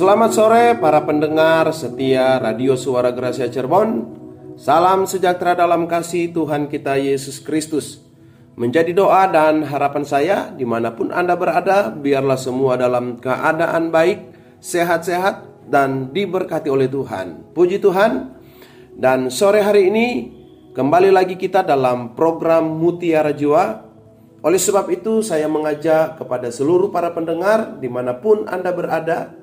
Selamat 0.00 0.32
sore 0.32 0.80
para 0.80 1.04
pendengar 1.04 1.68
setia 1.76 2.40
Radio 2.40 2.72
Suara 2.72 3.12
Gracia 3.12 3.52
Cirebon. 3.52 4.08
Salam 4.56 5.04
sejahtera 5.04 5.52
dalam 5.52 5.84
kasih 5.84 6.32
Tuhan 6.32 6.72
kita 6.72 6.96
Yesus 6.96 7.36
Kristus. 7.36 8.00
Menjadi 8.56 8.96
doa 8.96 9.28
dan 9.28 9.60
harapan 9.60 10.00
saya 10.08 10.56
di 10.56 10.64
mana 10.64 10.96
pun 10.96 11.12
Anda 11.12 11.36
berada, 11.36 11.92
biarlah 11.92 12.40
semua 12.40 12.80
dalam 12.80 13.20
keadaan 13.20 13.92
baik, 13.92 14.32
sehat-sehat, 14.64 15.68
dan 15.68 16.08
diberkati 16.16 16.72
oleh 16.72 16.88
Tuhan. 16.88 17.52
Puji 17.52 17.76
Tuhan. 17.76 18.40
Dan 18.96 19.28
sore 19.28 19.60
hari 19.60 19.92
ini 19.92 20.06
kembali 20.72 21.12
lagi 21.12 21.36
kita 21.36 21.60
dalam 21.60 22.16
program 22.16 22.72
Mutiara 22.80 23.36
Jiwa. 23.36 23.84
Oleh 24.48 24.56
sebab 24.56 24.88
itu 24.96 25.20
saya 25.20 25.44
mengajak 25.44 26.16
kepada 26.16 26.48
seluruh 26.48 26.88
para 26.88 27.12
pendengar 27.12 27.76
di 27.76 27.92
mana 27.92 28.16
pun 28.16 28.48
Anda 28.48 28.72
berada, 28.72 29.39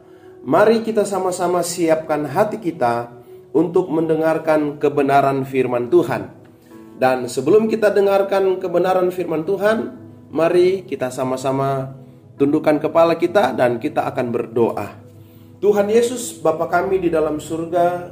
mari 0.47 0.79
kita 0.79 1.03
sama-sama 1.03 1.59
siapkan 1.59 2.23
hati 2.23 2.55
kita 2.63 3.11
untuk 3.51 3.91
mendengarkan 3.91 4.79
kebenaran 4.79 5.43
firman 5.43 5.91
Tuhan. 5.91 6.31
Dan 6.95 7.27
sebelum 7.27 7.67
kita 7.67 7.91
dengarkan 7.91 8.57
kebenaran 8.57 9.11
firman 9.11 9.43
Tuhan, 9.43 9.99
mari 10.31 10.87
kita 10.87 11.11
sama-sama 11.11 11.91
tundukkan 12.39 12.79
kepala 12.79 13.19
kita 13.19 13.51
dan 13.51 13.75
kita 13.77 14.07
akan 14.07 14.25
berdoa. 14.31 14.87
Tuhan 15.59 15.91
Yesus, 15.91 16.39
Bapa 16.39 16.71
kami 16.71 17.03
di 17.03 17.11
dalam 17.11 17.43
surga, 17.43 18.07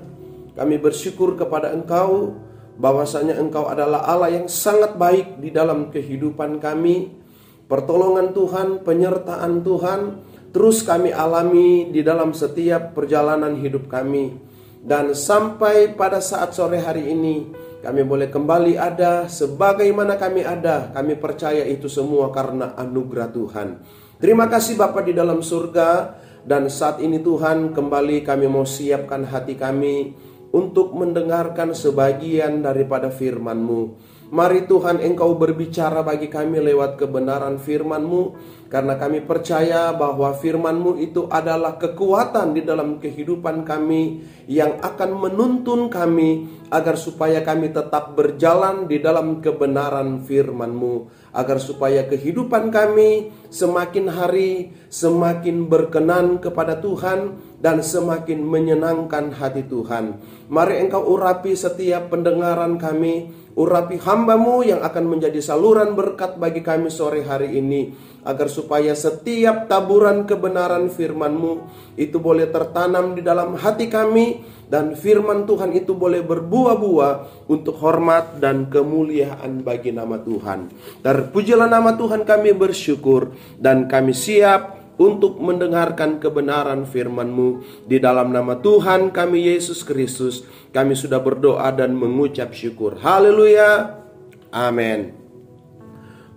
kami 0.60 0.76
bersyukur 0.76 1.40
kepada 1.40 1.72
Engkau 1.72 2.36
bahwasanya 2.76 3.40
Engkau 3.40 3.72
adalah 3.72 4.04
Allah 4.04 4.36
yang 4.36 4.52
sangat 4.52 5.00
baik 5.00 5.40
di 5.40 5.56
dalam 5.56 5.88
kehidupan 5.88 6.60
kami. 6.60 7.16
Pertolongan 7.66 8.36
Tuhan, 8.36 8.86
penyertaan 8.86 9.66
Tuhan 9.66 10.02
terus 10.56 10.88
kami 10.88 11.12
alami 11.12 11.92
di 11.92 12.00
dalam 12.00 12.32
setiap 12.32 12.96
perjalanan 12.96 13.60
hidup 13.60 13.92
kami. 13.92 14.40
Dan 14.80 15.12
sampai 15.12 15.92
pada 16.00 16.24
saat 16.24 16.56
sore 16.56 16.80
hari 16.80 17.12
ini, 17.12 17.52
kami 17.84 18.08
boleh 18.08 18.32
kembali 18.32 18.80
ada 18.80 19.28
sebagaimana 19.28 20.16
kami 20.16 20.48
ada. 20.48 20.96
Kami 20.96 21.20
percaya 21.20 21.68
itu 21.68 21.92
semua 21.92 22.32
karena 22.32 22.72
anugerah 22.80 23.36
Tuhan. 23.36 23.84
Terima 24.16 24.48
kasih 24.48 24.80
Bapak 24.80 25.04
di 25.04 25.12
dalam 25.12 25.44
surga. 25.44 26.24
Dan 26.48 26.72
saat 26.72 27.04
ini 27.04 27.20
Tuhan 27.20 27.76
kembali 27.76 28.24
kami 28.24 28.48
mau 28.48 28.64
siapkan 28.64 29.28
hati 29.28 29.60
kami 29.60 30.16
untuk 30.56 30.96
mendengarkan 30.96 31.76
sebagian 31.76 32.64
daripada 32.64 33.12
firman-Mu. 33.12 34.15
Mari 34.36 34.68
Tuhan 34.68 35.00
Engkau 35.00 35.40
berbicara 35.40 36.04
bagi 36.04 36.28
kami 36.28 36.60
lewat 36.60 37.00
kebenaran 37.00 37.56
firman-Mu 37.56 38.36
karena 38.68 39.00
kami 39.00 39.24
percaya 39.24 39.96
bahwa 39.96 40.36
firman-Mu 40.36 41.00
itu 41.00 41.24
adalah 41.32 41.80
kekuatan 41.80 42.52
di 42.52 42.68
dalam 42.68 43.00
kehidupan 43.00 43.64
kami 43.64 44.28
yang 44.52 44.76
akan 44.84 45.16
menuntun 45.16 45.88
kami 45.88 46.52
agar 46.68 47.00
supaya 47.00 47.40
kami 47.48 47.72
tetap 47.72 48.12
berjalan 48.20 48.92
di 48.92 49.00
dalam 49.00 49.40
kebenaran 49.40 50.20
firman-Mu. 50.28 51.08
Agar 51.32 51.64
supaya 51.64 52.04
kehidupan 52.04 52.76
kami 52.76 53.32
semakin 53.48 54.12
hari 54.12 54.76
semakin 54.92 55.72
berkenan 55.72 56.44
kepada 56.44 56.84
Tuhan 56.84 57.40
dan 57.66 57.82
semakin 57.82 58.46
menyenangkan 58.46 59.34
hati 59.34 59.66
Tuhan. 59.66 60.22
Mari 60.54 60.86
engkau 60.86 61.02
urapi 61.02 61.58
setiap 61.58 62.14
pendengaran 62.14 62.78
kami, 62.78 63.34
urapi 63.58 63.98
hambamu 63.98 64.62
yang 64.62 64.86
akan 64.86 65.10
menjadi 65.10 65.42
saluran 65.42 65.98
berkat 65.98 66.38
bagi 66.38 66.62
kami 66.62 66.94
sore 66.94 67.26
hari 67.26 67.58
ini 67.58 67.90
agar 68.22 68.54
supaya 68.54 68.94
setiap 68.94 69.66
taburan 69.66 70.30
kebenaran 70.30 70.94
firman-Mu 70.94 71.66
itu 71.98 72.22
boleh 72.22 72.54
tertanam 72.54 73.18
di 73.18 73.26
dalam 73.26 73.58
hati 73.58 73.90
kami 73.90 74.46
dan 74.70 74.94
firman 74.94 75.50
Tuhan 75.50 75.74
itu 75.74 75.98
boleh 75.98 76.22
berbuah-buah 76.22 77.50
untuk 77.50 77.82
hormat 77.82 78.38
dan 78.38 78.70
kemuliaan 78.70 79.66
bagi 79.66 79.90
nama 79.90 80.22
Tuhan. 80.22 80.70
Terpujilah 81.02 81.66
nama 81.66 81.98
Tuhan 81.98 82.30
kami 82.30 82.54
bersyukur 82.54 83.34
dan 83.58 83.90
kami 83.90 84.14
siap 84.14 84.85
untuk 84.96 85.40
mendengarkan 85.44 86.24
kebenaran 86.24 86.88
firman-Mu 86.88 87.84
di 87.84 88.00
dalam 88.00 88.32
nama 88.32 88.56
Tuhan 88.60 89.12
kami 89.12 89.52
Yesus 89.52 89.84
Kristus. 89.84 90.48
Kami 90.72 90.96
sudah 90.96 91.20
berdoa 91.20 91.68
dan 91.76 91.96
mengucap 91.96 92.56
syukur. 92.56 93.00
Haleluya. 93.00 94.00
Amin. 94.56 95.12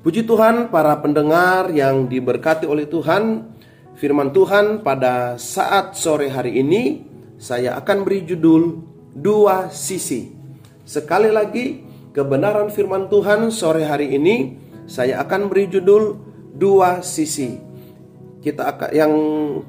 Puji 0.03 0.27
Tuhan 0.27 0.71
para 0.71 0.95
pendengar 0.99 1.71
yang 1.71 2.07
diberkati 2.07 2.67
oleh 2.67 2.87
Tuhan. 2.87 3.55
Firman 3.99 4.31
Tuhan 4.31 4.87
pada 4.87 5.35
saat 5.43 5.99
sore 5.99 6.31
hari 6.31 6.63
ini 6.63 7.03
saya 7.35 7.75
akan 7.83 8.07
beri 8.07 8.23
judul 8.23 8.79
dua 9.11 9.75
sisi. 9.75 10.31
Sekali 10.87 11.35
lagi, 11.35 11.83
kebenaran 12.15 12.71
firman 12.71 13.11
Tuhan 13.11 13.51
sore 13.51 13.83
hari 13.87 14.15
ini 14.15 14.55
saya 14.87 15.19
akan 15.27 15.51
beri 15.51 15.67
judul 15.67 16.15
dua 16.55 17.03
sisi. 17.03 17.68
Kita 18.39 18.63
akan 18.75 18.91
yang 18.95 19.13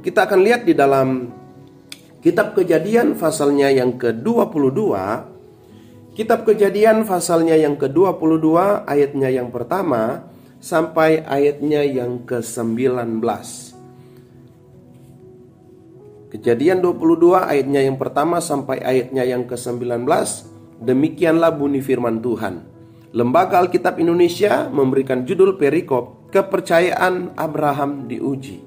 kita 0.06 0.30
akan 0.30 0.40
lihat 0.46 0.62
di 0.64 0.78
dalam 0.78 1.30
kitab 2.22 2.54
Kejadian 2.54 3.18
pasalnya 3.18 3.74
yang 3.74 3.98
ke-22 3.98 4.82
Kitab 6.20 6.44
Kejadian 6.44 7.08
pasalnya 7.08 7.56
yang 7.56 7.80
ke-22 7.80 8.84
ayatnya 8.84 9.32
yang 9.32 9.56
pertama 9.56 10.28
sampai 10.60 11.24
ayatnya 11.24 11.88
yang 11.88 12.28
ke-19. 12.28 13.24
Kejadian 16.30 16.84
22 16.84 17.40
ayatnya 17.40 17.88
yang 17.88 17.96
pertama 17.96 18.44
sampai 18.44 18.84
ayatnya 18.84 19.24
yang 19.24 19.48
ke-19. 19.48 20.04
Demikianlah 20.84 21.56
bunyi 21.56 21.80
firman 21.80 22.20
Tuhan. 22.20 22.68
Lembaga 23.16 23.64
Alkitab 23.64 23.98
Indonesia 23.98 24.68
memberikan 24.68 25.24
judul 25.24 25.56
perikop 25.56 26.19
kepercayaan 26.30 27.34
Abraham 27.36 28.10
diuji. 28.10 28.62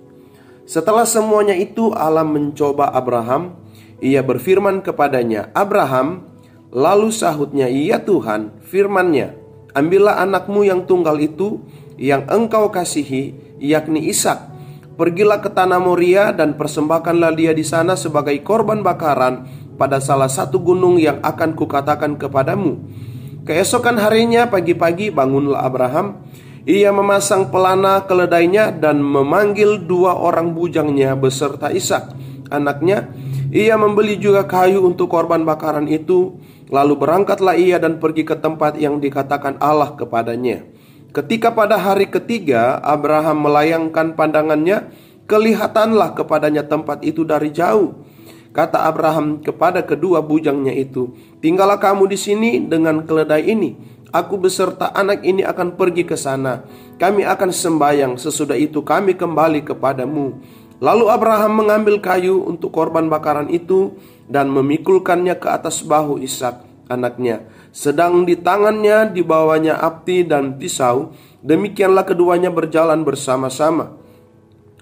Setelah 0.66 1.06
semuanya 1.06 1.58
itu 1.58 1.90
Allah 1.94 2.26
mencoba 2.26 2.90
Abraham, 2.94 3.58
ia 3.98 4.22
berfirman 4.22 4.82
kepadanya, 4.82 5.50
"Abraham, 5.54 6.32
Lalu 6.72 7.12
sahutnya, 7.12 7.68
"Iya 7.68 8.00
Tuhan, 8.00 8.64
firman-Nya, 8.64 9.36
ambillah 9.76 10.24
anakmu 10.24 10.64
yang 10.64 10.88
tunggal 10.88 11.20
itu 11.20 11.60
yang 12.00 12.24
engkau 12.32 12.72
kasihi, 12.72 13.36
yakni 13.60 14.08
Ishak. 14.08 14.48
Pergilah 14.96 15.44
ke 15.44 15.52
tanah 15.52 15.76
Moria 15.76 16.32
dan 16.32 16.56
persembahkanlah 16.56 17.36
dia 17.36 17.52
di 17.52 17.60
sana 17.60 17.92
sebagai 17.92 18.40
korban 18.40 18.80
bakaran 18.80 19.44
pada 19.76 20.00
salah 20.00 20.32
satu 20.32 20.64
gunung 20.64 20.96
yang 20.96 21.20
akan 21.20 21.52
kukatakan 21.52 22.16
kepadamu." 22.16 22.80
Keesokan 23.44 24.00
harinya 24.00 24.48
pagi-pagi 24.48 25.12
bangunlah 25.12 25.68
Abraham. 25.68 26.24
Ia 26.62 26.94
memasang 26.94 27.50
pelana 27.50 28.06
keledainya 28.06 28.70
dan 28.70 29.02
memanggil 29.02 29.82
dua 29.82 30.14
orang 30.14 30.54
bujangnya 30.54 31.18
beserta 31.18 31.74
Ishak, 31.74 32.14
anaknya. 32.54 33.10
Ia 33.52 33.76
membeli 33.76 34.16
juga 34.16 34.48
kayu 34.48 34.80
untuk 34.86 35.12
korban 35.12 35.44
bakaran 35.44 35.90
itu 35.90 36.40
Lalu 36.72 37.04
berangkatlah 37.04 37.52
ia 37.52 37.76
dan 37.76 38.00
pergi 38.00 38.24
ke 38.24 38.32
tempat 38.40 38.80
yang 38.80 38.96
dikatakan 38.96 39.60
Allah 39.60 39.92
kepadanya. 39.92 40.64
Ketika 41.12 41.52
pada 41.52 41.76
hari 41.76 42.08
ketiga 42.08 42.80
Abraham 42.80 43.44
melayangkan 43.44 44.16
pandangannya, 44.16 44.88
kelihatanlah 45.28 46.16
kepadanya 46.16 46.64
tempat 46.64 47.04
itu 47.04 47.28
dari 47.28 47.52
jauh. 47.52 48.08
Kata 48.56 48.88
Abraham 48.88 49.44
kepada 49.44 49.84
kedua 49.84 50.24
bujangnya 50.24 50.72
itu, 50.72 51.12
"Tinggallah 51.44 51.76
kamu 51.76 52.08
di 52.08 52.16
sini 52.16 52.50
dengan 52.64 53.04
keledai 53.04 53.44
ini. 53.52 53.76
Aku 54.12 54.36
beserta 54.36 54.92
anak 54.92 55.24
ini 55.24 55.40
akan 55.40 55.74
pergi 55.80 56.04
ke 56.04 56.20
sana. 56.20 56.68
Kami 57.00 57.24
akan 57.24 57.48
sembayang, 57.48 58.12
sesudah 58.20 58.60
itu 58.60 58.84
kami 58.84 59.16
kembali 59.16 59.64
kepadamu." 59.64 60.36
Lalu 60.82 61.08
Abraham 61.08 61.62
mengambil 61.64 62.02
kayu 62.02 62.42
untuk 62.44 62.74
korban 62.74 63.06
bakaran 63.06 63.48
itu 63.48 63.96
dan 64.26 64.50
memikulkannya 64.50 65.38
ke 65.38 65.48
atas 65.48 65.80
bahu 65.80 66.18
Ishak 66.18 66.58
anaknya. 66.90 67.46
Sedang 67.72 68.28
di 68.28 68.36
tangannya 68.36 69.08
dibawanya 69.08 69.78
api 69.78 70.28
dan 70.28 70.60
pisau, 70.60 71.14
demikianlah 71.40 72.04
keduanya 72.04 72.52
berjalan 72.52 73.00
bersama-sama. 73.06 73.96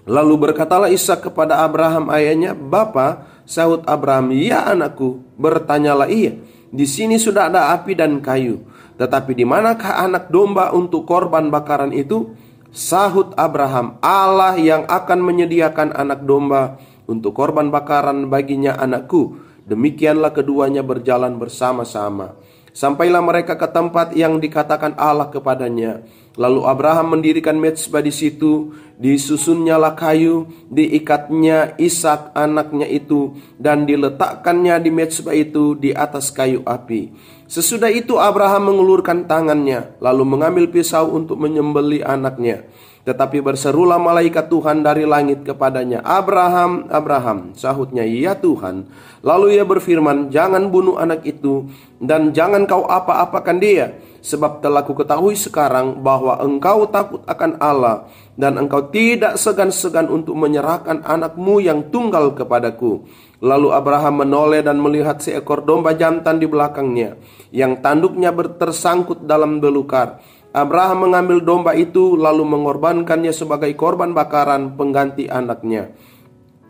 Lalu 0.09 0.49
berkatalah 0.49 0.89
Ishak 0.89 1.29
kepada 1.29 1.61
Abraham 1.61 2.09
ayahnya, 2.09 2.57
"Bapa," 2.57 3.29
sahut 3.45 3.85
Abraham, 3.85 4.33
"Ya 4.33 4.65
anakku." 4.67 5.21
Bertanyalah 5.37 6.09
ia, 6.09 6.35
"Di 6.73 6.89
sini 6.89 7.21
sudah 7.21 7.47
ada 7.47 7.77
api 7.77 7.93
dan 7.93 8.17
kayu, 8.19 8.65
tetapi 9.01 9.33
di 9.33 9.49
manakah 9.49 9.97
anak 9.97 10.29
domba 10.29 10.69
untuk 10.77 11.09
korban 11.09 11.49
bakaran 11.49 11.89
itu?" 11.89 12.37
Sahut 12.69 13.33
Abraham, 13.35 13.99
"Allah 13.99 14.55
yang 14.55 14.85
akan 14.87 15.19
menyediakan 15.25 15.91
anak 15.91 16.23
domba 16.23 16.79
untuk 17.11 17.35
korban 17.35 17.67
bakaran 17.67 18.31
baginya 18.31 18.79
anakku. 18.79 19.35
Demikianlah 19.67 20.31
keduanya 20.31 20.79
berjalan 20.79 21.35
bersama-sama. 21.35 22.39
Sampailah 22.71 23.19
mereka 23.19 23.59
ke 23.59 23.67
tempat 23.67 24.15
yang 24.15 24.39
dikatakan 24.39 24.95
Allah 24.95 25.27
kepadanya. 25.27 26.07
Lalu 26.39 26.63
Abraham 26.63 27.19
mendirikan 27.19 27.59
mezbah 27.59 27.99
di 27.99 28.15
situ, 28.15 28.71
disusunnyalah 28.95 29.91
kayu, 29.99 30.47
diikatnya 30.71 31.75
Ishak 31.75 32.31
anaknya 32.31 32.87
itu, 32.87 33.35
dan 33.59 33.83
diletakkannya 33.83 34.79
di 34.79 34.87
mezbah 34.87 35.35
itu 35.35 35.75
di 35.75 35.91
atas 35.91 36.31
kayu 36.31 36.63
api. 36.63 37.11
Sesudah 37.51 37.91
itu 37.91 38.15
Abraham 38.15 38.71
mengulurkan 38.71 39.27
tangannya, 39.27 39.99
lalu 39.99 40.23
mengambil 40.23 40.71
pisau 40.71 41.11
untuk 41.11 41.35
menyembeli 41.35 41.99
anaknya. 41.99 42.63
Tetapi 43.03 43.43
berserulah 43.43 43.99
malaikat 43.99 44.47
Tuhan 44.47 44.79
dari 44.87 45.03
langit 45.03 45.43
kepadanya, 45.43 45.99
Abraham, 45.99 46.87
Abraham, 46.87 47.51
sahutnya, 47.51 48.07
ya 48.07 48.39
Tuhan. 48.39 48.87
Lalu 49.19 49.59
ia 49.59 49.67
berfirman, 49.67 50.31
jangan 50.31 50.71
bunuh 50.71 50.95
anak 50.95 51.27
itu, 51.27 51.67
dan 51.99 52.31
jangan 52.31 52.63
kau 52.63 52.87
apa-apakan 52.87 53.57
dia, 53.59 53.99
sebab 54.23 54.63
telah 54.63 54.87
ku 54.87 54.95
ketahui 54.95 55.35
sekarang 55.35 55.99
bahwa 55.99 56.39
engkau 56.39 56.87
takut 56.87 57.19
akan 57.27 57.59
Allah, 57.59 58.07
dan 58.39 58.55
engkau 58.63 58.87
tidak 58.87 59.35
segan-segan 59.35 60.07
untuk 60.07 60.39
menyerahkan 60.39 61.03
anakmu 61.03 61.59
yang 61.59 61.91
tunggal 61.91 62.31
kepadaku. 62.31 63.03
Lalu 63.41 63.73
Abraham 63.73 64.21
menoleh 64.21 64.61
dan 64.61 64.77
melihat 64.77 65.17
seekor 65.17 65.65
domba 65.65 65.97
jantan 65.97 66.37
di 66.37 66.45
belakangnya, 66.45 67.17
yang 67.49 67.81
tanduknya 67.81 68.29
tersangkut 68.31 69.25
dalam 69.25 69.57
belukar. 69.57 70.21
Abraham 70.53 71.09
mengambil 71.09 71.41
domba 71.41 71.73
itu 71.73 72.13
lalu 72.13 72.45
mengorbankannya 72.45 73.33
sebagai 73.33 73.73
korban 73.73 74.13
bakaran 74.13 74.77
pengganti 74.77 75.25
anaknya. 75.25 75.89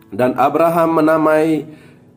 Dan 0.08 0.32
Abraham 0.40 1.02
menamai 1.02 1.66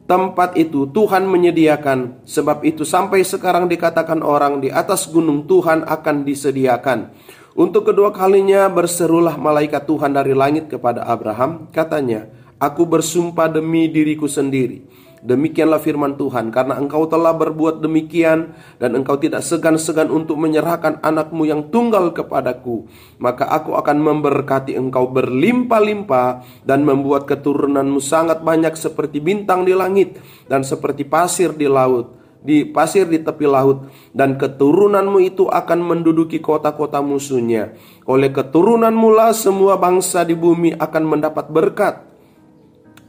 tempat 0.05 0.53
itu 0.55 0.85
Tuhan 0.87 1.25
menyediakan. 1.25 2.23
Sebab 2.23 2.61
itu 2.63 2.85
sampai 2.85 3.25
sekarang 3.25 3.65
dikatakan 3.65 4.21
orang 4.21 4.61
di 4.61 4.69
atas 4.69 5.09
gunung 5.09 5.49
Tuhan 5.49 5.83
akan 5.83 6.23
disediakan. 6.23 7.11
Untuk 7.55 7.87
kedua 7.87 8.11
kalinya 8.11 8.67
berserulah 8.67 9.39
malaikat 9.39 9.87
Tuhan 9.87 10.13
dari 10.13 10.35
langit 10.35 10.67
kepada 10.69 11.07
Abraham. 11.07 11.71
Katanya, 11.71 12.27
aku 12.59 12.83
bersumpah 12.87 13.51
demi 13.51 13.87
diriku 13.91 14.25
sendiri. 14.29 14.85
Demikianlah 15.25 15.81
firman 15.81 16.21
Tuhan, 16.21 16.53
karena 16.53 16.77
engkau 16.77 17.09
telah 17.09 17.33
berbuat 17.33 17.81
demikian 17.81 18.53
dan 18.77 18.93
engkau 18.93 19.17
tidak 19.17 19.41
segan-segan 19.41 20.13
untuk 20.13 20.37
menyerahkan 20.37 21.01
anakmu 21.01 21.49
yang 21.49 21.73
tunggal 21.73 22.13
kepadaku, 22.13 22.85
maka 23.17 23.49
aku 23.49 23.73
akan 23.73 24.05
memberkati 24.05 24.77
engkau 24.77 25.09
berlimpah-limpah 25.09 26.45
dan 26.61 26.85
membuat 26.85 27.25
keturunanmu 27.25 27.97
sangat 27.97 28.45
banyak 28.45 28.77
seperti 28.77 29.17
bintang 29.17 29.65
di 29.65 29.73
langit 29.73 30.21
dan 30.45 30.61
seperti 30.61 31.01
pasir 31.09 31.57
di 31.57 31.65
laut 31.65 32.21
di 32.45 32.61
pasir 32.61 33.09
di 33.09 33.17
tepi 33.17 33.49
laut 33.49 33.89
dan 34.13 34.37
keturunanmu 34.37 35.17
itu 35.17 35.49
akan 35.49 35.81
menduduki 35.81 36.37
kota-kota 36.37 37.01
musuhnya. 37.01 37.73
Oleh 38.05 38.29
keturunanmu 38.29 39.09
lah 39.09 39.33
semua 39.33 39.81
bangsa 39.81 40.21
di 40.21 40.37
bumi 40.37 40.77
akan 40.77 41.03
mendapat 41.09 41.49
berkat 41.49 42.14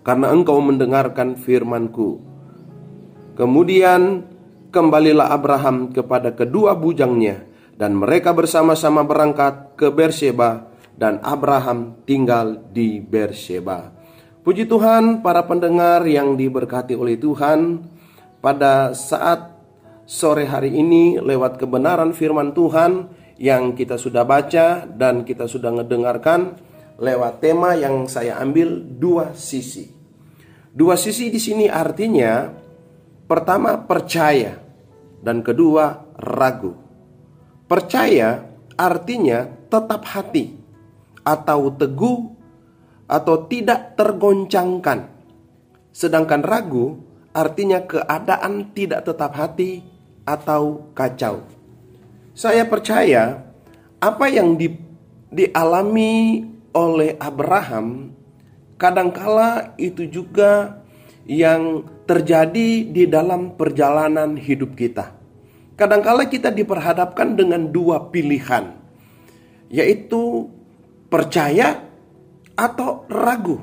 karena 0.06 0.31
engkau 0.31 0.62
mendengarkan 0.62 1.35
firmanku. 1.35 2.23
Kemudian 3.35 4.23
kembalilah 4.70 5.35
Abraham 5.35 5.91
kepada 5.91 6.31
kedua 6.31 6.79
bujangnya 6.79 7.43
dan 7.75 7.99
mereka 7.99 8.31
bersama-sama 8.31 9.03
berangkat 9.03 9.75
ke 9.75 9.91
Beersheba 9.91 10.70
dan 10.94 11.19
Abraham 11.26 11.99
tinggal 12.06 12.62
di 12.70 13.03
Beersheba. 13.03 13.91
Puji 14.47 14.70
Tuhan 14.70 15.26
para 15.26 15.43
pendengar 15.43 16.06
yang 16.06 16.38
diberkati 16.38 16.94
oleh 16.94 17.19
Tuhan 17.19 17.82
pada 18.38 18.94
saat 18.94 19.59
sore 20.06 20.47
hari 20.47 20.70
ini 20.70 21.19
lewat 21.19 21.59
kebenaran 21.59 22.14
firman 22.14 22.55
Tuhan 22.55 23.11
yang 23.43 23.75
kita 23.75 23.99
sudah 23.99 24.23
baca 24.23 24.87
dan 24.87 25.26
kita 25.26 25.50
sudah 25.50 25.75
mendengarkan 25.75 26.55
lewat 26.97 27.43
tema 27.43 27.75
yang 27.75 28.06
saya 28.06 28.38
ambil 28.38 28.81
dua 28.81 29.35
sisi. 29.35 29.95
Dua 30.76 30.93
sisi 31.00 31.32
di 31.32 31.40
sini 31.40 31.73
artinya 31.73 32.52
pertama 33.25 33.81
percaya 33.81 34.61
dan 35.25 35.40
kedua 35.40 36.12
ragu. 36.20 36.76
Percaya 37.64 38.44
artinya 38.76 39.49
tetap 39.73 40.05
hati 40.05 40.52
atau 41.25 41.73
teguh 41.73 42.28
atau 43.08 43.49
tidak 43.49 43.96
tergoncangkan. 43.96 45.08
Sedangkan 45.96 46.44
ragu 46.44 47.00
artinya 47.32 47.81
keadaan 47.81 48.76
tidak 48.76 49.08
tetap 49.08 49.32
hati 49.32 49.81
atau 50.28 50.93
kacau. 50.93 51.40
Saya 52.37 52.69
percaya 52.69 53.49
apa 53.96 54.28
yang 54.28 54.61
di, 54.61 54.76
dialami 55.32 56.44
oleh 56.76 57.17
Abraham 57.17 58.12
kadangkala 58.76 59.76
itu 59.81 60.08
juga 60.08 60.81
yang 61.26 61.82
terjadi 62.06 62.87
di 62.87 63.05
dalam 63.11 63.58
perjalanan 63.58 64.38
hidup 64.38 64.78
kita. 64.78 65.12
Kadangkala 65.76 66.31
kita 66.31 66.49
diperhadapkan 66.55 67.37
dengan 67.37 67.69
dua 67.69 68.08
pilihan, 68.08 68.73
yaitu 69.69 70.49
percaya 71.12 71.84
atau 72.56 73.05
ragu. 73.12 73.61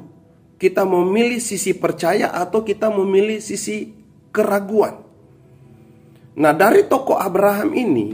Kita 0.61 0.85
memilih 0.85 1.41
sisi 1.41 1.73
percaya 1.73 2.29
atau 2.29 2.61
kita 2.61 2.93
memilih 2.93 3.41
sisi 3.41 3.91
keraguan. 4.29 5.01
Nah, 6.33 6.53
dari 6.53 6.85
tokoh 6.85 7.17
Abraham 7.17 7.73
ini, 7.73 8.13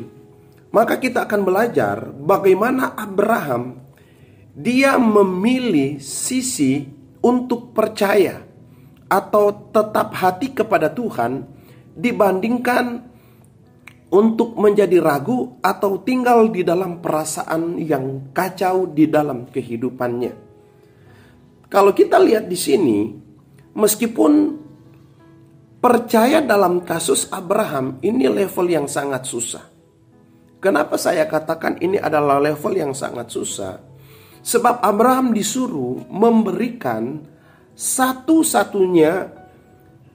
maka 0.71 0.97
kita 0.97 1.27
akan 1.27 1.41
belajar 1.45 2.09
bagaimana 2.09 2.95
Abraham 2.95 3.78
dia 4.59 4.99
memilih 4.99 6.03
sisi 6.03 6.83
untuk 7.23 7.71
percaya 7.71 8.43
atau 9.07 9.71
tetap 9.71 10.11
hati 10.11 10.51
kepada 10.51 10.91
Tuhan 10.91 11.47
dibandingkan 11.95 13.07
untuk 14.11 14.59
menjadi 14.59 14.99
ragu 14.99 15.55
atau 15.63 16.03
tinggal 16.03 16.51
di 16.51 16.67
dalam 16.67 16.99
perasaan 16.99 17.79
yang 17.79 18.35
kacau 18.35 18.83
di 18.91 19.07
dalam 19.07 19.47
kehidupannya. 19.47 20.33
Kalau 21.71 21.95
kita 21.95 22.19
lihat 22.19 22.51
di 22.51 22.59
sini, 22.59 22.99
meskipun 23.79 24.59
percaya 25.79 26.43
dalam 26.43 26.83
kasus 26.83 27.31
Abraham 27.31 28.03
ini 28.03 28.27
level 28.27 28.67
yang 28.67 28.91
sangat 28.91 29.23
susah. 29.23 29.63
Kenapa 30.59 30.99
saya 30.99 31.23
katakan 31.23 31.79
ini 31.79 31.95
adalah 31.95 32.43
level 32.43 32.75
yang 32.75 32.91
sangat 32.91 33.31
susah? 33.31 33.88
Sebab 34.39 34.81
Abraham 34.83 35.35
disuruh 35.35 36.03
memberikan 36.07 37.23
satu-satunya 37.75 39.31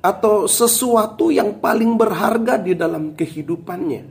atau 0.04 0.44
sesuatu 0.44 1.32
yang 1.32 1.56
paling 1.64 1.96
berharga 1.96 2.60
di 2.60 2.76
dalam 2.76 3.16
kehidupannya. 3.16 4.04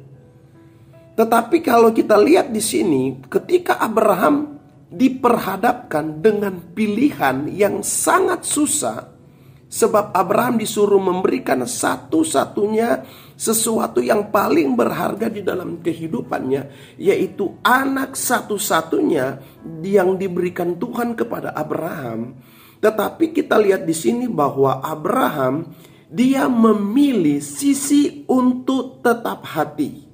Tetapi 1.14 1.62
kalau 1.62 1.94
kita 1.94 2.18
lihat 2.18 2.50
di 2.50 2.58
sini, 2.58 3.22
ketika 3.30 3.78
Abraham 3.78 4.58
diperhadapkan 4.90 6.22
dengan 6.22 6.58
pilihan 6.74 7.46
yang 7.54 7.86
sangat 7.86 8.42
susah, 8.42 9.13
Sebab 9.74 10.14
Abraham 10.14 10.62
disuruh 10.62 11.02
memberikan 11.02 11.66
satu-satunya 11.66 13.02
sesuatu 13.34 14.06
yang 14.06 14.30
paling 14.30 14.78
berharga 14.78 15.34
di 15.34 15.42
dalam 15.42 15.82
kehidupannya, 15.82 16.94
yaitu 17.02 17.58
anak 17.66 18.14
satu-satunya 18.14 19.42
yang 19.82 20.14
diberikan 20.14 20.78
Tuhan 20.78 21.18
kepada 21.18 21.58
Abraham. 21.58 22.38
Tetapi 22.86 23.34
kita 23.34 23.58
lihat 23.58 23.90
di 23.90 23.98
sini 23.98 24.30
bahwa 24.30 24.78
Abraham 24.86 25.66
dia 26.06 26.46
memilih 26.46 27.42
sisi 27.42 28.30
untuk 28.30 29.02
tetap 29.02 29.42
hati. 29.58 30.06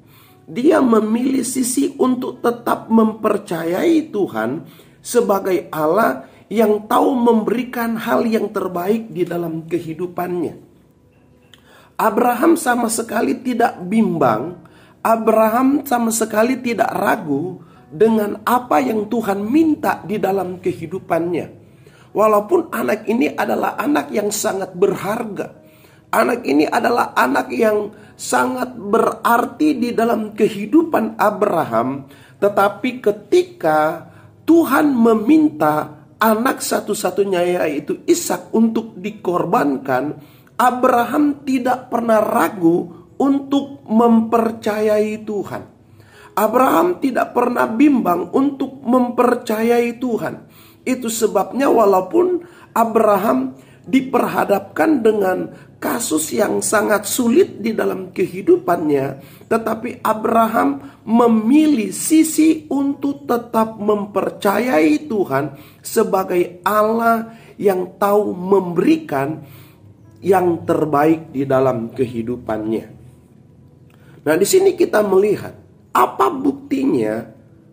Dia 0.48 0.80
memilih 0.80 1.44
sisi 1.44 2.00
untuk 2.00 2.40
tetap 2.40 2.88
mempercayai 2.88 4.08
Tuhan 4.08 4.64
sebagai 5.04 5.68
Allah 5.68 6.39
yang 6.50 6.90
tahu 6.90 7.14
memberikan 7.14 7.94
hal 7.94 8.26
yang 8.26 8.50
terbaik 8.50 9.14
di 9.14 9.24
dalam 9.24 9.70
kehidupannya. 9.70 10.58
Abraham 12.00 12.58
sama 12.58 12.90
sekali 12.90 13.38
tidak 13.38 13.78
bimbang, 13.86 14.58
Abraham 15.06 15.86
sama 15.86 16.10
sekali 16.10 16.58
tidak 16.58 16.90
ragu 16.90 17.62
dengan 17.90 18.42
apa 18.46 18.82
yang 18.82 19.06
Tuhan 19.06 19.46
minta 19.46 20.02
di 20.02 20.18
dalam 20.18 20.58
kehidupannya. 20.58 21.62
Walaupun 22.10 22.74
anak 22.74 23.06
ini 23.06 23.30
adalah 23.30 23.78
anak 23.78 24.10
yang 24.10 24.34
sangat 24.34 24.74
berharga, 24.74 25.54
anak 26.10 26.42
ini 26.42 26.66
adalah 26.66 27.14
anak 27.14 27.54
yang 27.54 27.94
sangat 28.18 28.74
berarti 28.74 29.78
di 29.78 29.90
dalam 29.94 30.34
kehidupan 30.34 31.22
Abraham, 31.22 32.10
tetapi 32.42 33.04
ketika 33.04 34.10
Tuhan 34.50 34.90
meminta 34.98 35.99
anak 36.20 36.60
satu-satunya 36.60 37.64
yaitu 37.64 38.04
Ishak 38.04 38.52
untuk 38.52 39.00
dikorbankan, 39.00 40.20
Abraham 40.60 41.48
tidak 41.48 41.88
pernah 41.88 42.20
ragu 42.20 43.08
untuk 43.16 43.84
mempercayai 43.88 45.24
Tuhan. 45.24 45.64
Abraham 46.36 47.00
tidak 47.04 47.36
pernah 47.36 47.68
bimbang 47.68 48.32
untuk 48.32 48.80
mempercayai 48.84 50.00
Tuhan. 50.00 50.48
Itu 50.88 51.12
sebabnya 51.12 51.68
walaupun 51.68 52.44
Abraham 52.72 53.60
diperhadapkan 53.90 55.02
dengan 55.02 55.50
kasus 55.82 56.36
yang 56.36 56.62
sangat 56.62 57.10
sulit 57.10 57.58
di 57.58 57.74
dalam 57.74 58.14
kehidupannya, 58.14 59.20
tetapi 59.50 60.06
Abraham 60.06 61.02
memilih 61.08 61.90
sisi 61.90 62.70
untuk 62.70 63.26
tetap 63.26 63.82
mempercayai 63.82 65.10
Tuhan 65.10 65.58
sebagai 65.82 66.62
Allah 66.62 67.34
yang 67.58 67.98
tahu 67.98 68.36
memberikan 68.36 69.42
yang 70.20 70.68
terbaik 70.68 71.32
di 71.32 71.48
dalam 71.48 71.90
kehidupannya. 71.96 72.86
Nah, 74.20 74.36
di 74.36 74.46
sini 74.46 74.76
kita 74.76 75.00
melihat 75.02 75.56
apa 75.96 76.28
buktinya 76.28 77.24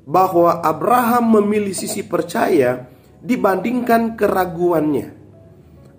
bahwa 0.06 0.62
Abraham 0.62 1.42
memilih 1.42 1.74
sisi 1.74 2.06
percaya 2.06 2.86
dibandingkan 3.18 4.14
keraguannya. 4.14 5.15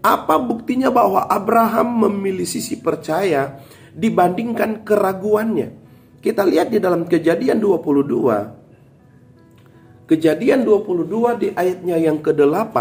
Apa 0.08 0.40
buktinya 0.40 0.88
bahwa 0.88 1.28
Abraham 1.28 2.08
memilih 2.08 2.48
sisi 2.48 2.80
percaya 2.80 3.60
dibandingkan 3.92 4.88
keraguannya? 4.88 5.84
Kita 6.24 6.48
lihat 6.48 6.72
di 6.72 6.80
dalam 6.80 7.04
Kejadian 7.04 7.60
22. 7.60 10.08
Kejadian 10.08 10.64
22 10.64 11.44
di 11.44 11.52
ayatnya 11.52 12.00
yang 12.00 12.24
ke-8 12.24 12.76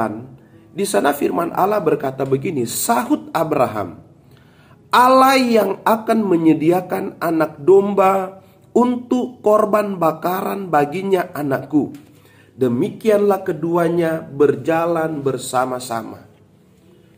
di 0.70 0.86
sana 0.86 1.10
firman 1.10 1.50
Allah 1.50 1.82
berkata 1.82 2.22
begini, 2.22 2.62
sahut 2.62 3.26
Abraham, 3.34 3.98
Allah 4.94 5.34
yang 5.34 5.82
akan 5.82 6.22
menyediakan 6.22 7.18
anak 7.18 7.58
domba 7.58 8.38
untuk 8.70 9.42
korban 9.42 9.98
bakaran 9.98 10.70
baginya 10.70 11.34
anakku. 11.34 11.90
Demikianlah 12.54 13.42
keduanya 13.42 14.22
berjalan 14.22 15.26
bersama-sama. 15.26 16.25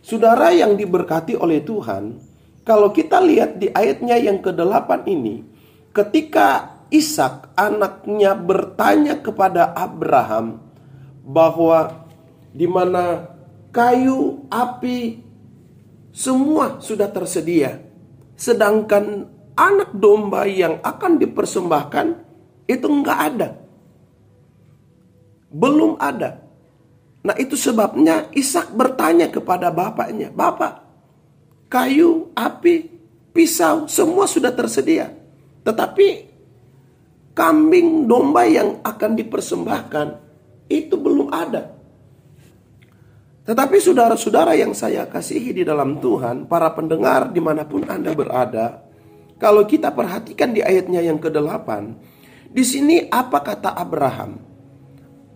Saudara 0.09 0.49
yang 0.57 0.73
diberkati 0.73 1.37
oleh 1.37 1.61
Tuhan, 1.61 2.17
kalau 2.65 2.89
kita 2.97 3.21
lihat 3.21 3.61
di 3.61 3.69
ayatnya 3.69 4.17
yang 4.17 4.41
ke-8 4.41 5.05
ini, 5.05 5.45
ketika 5.93 6.81
Ishak 6.89 7.53
anaknya 7.53 8.33
bertanya 8.33 9.21
kepada 9.21 9.77
Abraham 9.77 10.65
bahwa 11.29 12.09
di 12.57 12.65
mana 12.65 13.29
kayu, 13.69 14.49
api, 14.49 15.21
semua 16.09 16.81
sudah 16.81 17.13
tersedia. 17.13 17.77
Sedangkan 18.33 19.29
anak 19.61 19.93
domba 19.93 20.49
yang 20.49 20.81
akan 20.81 21.21
dipersembahkan 21.21 22.07
itu 22.65 22.87
enggak 22.89 23.19
ada. 23.29 23.49
Belum 25.53 26.01
ada. 26.01 26.48
Nah 27.23 27.35
itu 27.35 27.59
sebabnya 27.59 28.31
Ishak 28.31 28.73
bertanya 28.75 29.29
kepada 29.29 29.75
bapaknya, 29.75 30.31
Bapak, 30.31 30.85
kayu, 31.67 32.31
api, 32.39 32.89
pisau, 33.35 33.91
semua 33.91 34.25
sudah 34.31 34.55
tersedia. 34.55 35.13
Tetapi 35.67 36.09
kambing 37.35 38.07
domba 38.07 38.47
yang 38.47 38.83
akan 38.83 39.15
dipersembahkan 39.15 40.09
itu 40.71 40.95
belum 40.99 41.31
ada. 41.31 41.79
Tetapi 43.49 43.77
saudara-saudara 43.81 44.53
yang 44.61 44.77
saya 44.77 45.09
kasihi 45.09 45.57
di 45.57 45.63
dalam 45.65 45.97
Tuhan, 46.05 46.45
para 46.45 46.69
pendengar 46.77 47.33
di 47.33 47.41
mana 47.41 47.65
pun 47.65 47.81
Anda 47.89 48.13
berada, 48.13 48.85
kalau 49.41 49.65
kita 49.65 49.89
perhatikan 49.95 50.53
di 50.53 50.61
ayatnya 50.61 51.01
yang 51.01 51.17
ke-8, 51.17 51.69
di 52.53 52.65
sini 52.67 53.09
apa 53.09 53.41
kata 53.41 53.73
Abraham? 53.73 54.48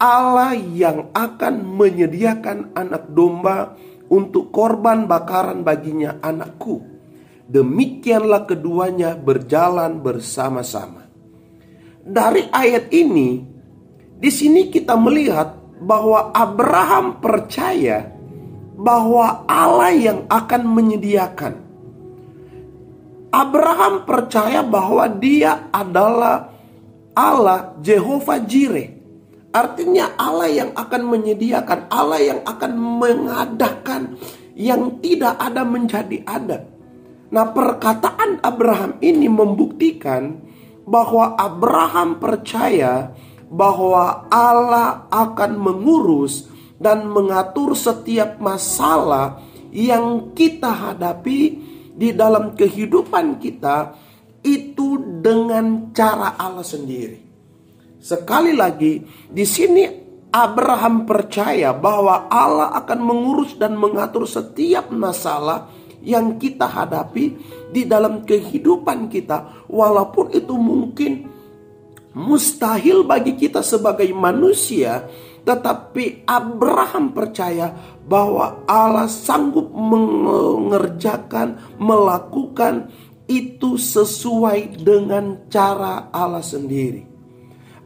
Allah 0.03 0.59
yang 0.59 1.15
akan 1.15 1.63
menyediakan 1.79 2.75
anak 2.75 3.07
domba 3.15 3.79
untuk 4.11 4.51
korban 4.51 5.07
bakaran 5.07 5.63
baginya 5.63 6.19
anakku. 6.19 6.83
Demikianlah 7.47 8.51
keduanya 8.51 9.15
berjalan 9.15 10.03
bersama-sama. 10.03 11.07
Dari 12.03 12.51
ayat 12.51 12.91
ini, 12.91 13.47
di 14.19 14.31
sini 14.35 14.75
kita 14.75 14.99
melihat 14.99 15.55
bahwa 15.79 16.35
Abraham 16.35 17.23
percaya 17.23 18.11
bahwa 18.75 19.47
Allah 19.47 19.95
yang 19.95 20.27
akan 20.27 20.63
menyediakan. 20.67 21.55
Abraham 23.31 24.03
percaya 24.03 24.67
bahwa 24.67 25.07
dia 25.07 25.71
adalah 25.71 26.51
Allah 27.15 27.79
Jehovah 27.79 28.43
Jireh. 28.43 29.02
Artinya 29.53 30.17
Allah 30.17 30.49
yang 30.49 30.71
akan 30.73 31.03
menyediakan, 31.13 31.93
Allah 31.93 32.21
yang 32.25 32.41
akan 32.49 32.73
mengadakan 32.73 34.17
yang 34.57 34.97
tidak 35.05 35.37
ada 35.37 35.63
menjadi 35.65 36.25
ada. 36.25 36.65
Nah, 37.33 37.49
perkataan 37.53 38.41
Abraham 38.45 38.97
ini 39.01 39.29
membuktikan 39.29 40.41
bahwa 40.85 41.37
Abraham 41.37 42.21
percaya 42.21 43.13
bahwa 43.53 44.29
Allah 44.33 45.09
akan 45.13 45.61
mengurus 45.61 46.49
dan 46.81 47.09
mengatur 47.09 47.77
setiap 47.77 48.41
masalah 48.41 49.41
yang 49.73 50.33
kita 50.37 50.69
hadapi 50.69 51.41
di 51.93 52.09
dalam 52.17 52.57
kehidupan 52.57 53.37
kita 53.37 53.97
itu 54.45 55.21
dengan 55.21 55.93
cara 55.93 56.37
Allah 56.37 56.65
sendiri. 56.65 57.32
Sekali 58.03 58.51
lagi, 58.51 58.99
di 59.31 59.47
sini 59.47 59.87
Abraham 60.35 61.07
percaya 61.07 61.71
bahwa 61.71 62.27
Allah 62.27 62.75
akan 62.83 62.99
mengurus 62.99 63.55
dan 63.55 63.79
mengatur 63.79 64.27
setiap 64.27 64.91
masalah 64.91 65.71
yang 66.03 66.35
kita 66.35 66.67
hadapi 66.67 67.39
di 67.71 67.87
dalam 67.87 68.27
kehidupan 68.27 69.07
kita, 69.07 69.71
walaupun 69.71 70.35
itu 70.35 70.51
mungkin 70.59 71.31
mustahil 72.11 73.07
bagi 73.07 73.39
kita 73.39 73.63
sebagai 73.63 74.11
manusia, 74.11 75.07
tetapi 75.47 76.27
Abraham 76.27 77.15
percaya 77.15 77.71
bahwa 78.03 78.67
Allah 78.67 79.07
sanggup 79.07 79.71
mengerjakan, 79.71 81.79
melakukan 81.79 82.91
itu 83.31 83.79
sesuai 83.79 84.83
dengan 84.83 85.47
cara 85.47 86.11
Allah 86.11 86.43
sendiri. 86.43 87.12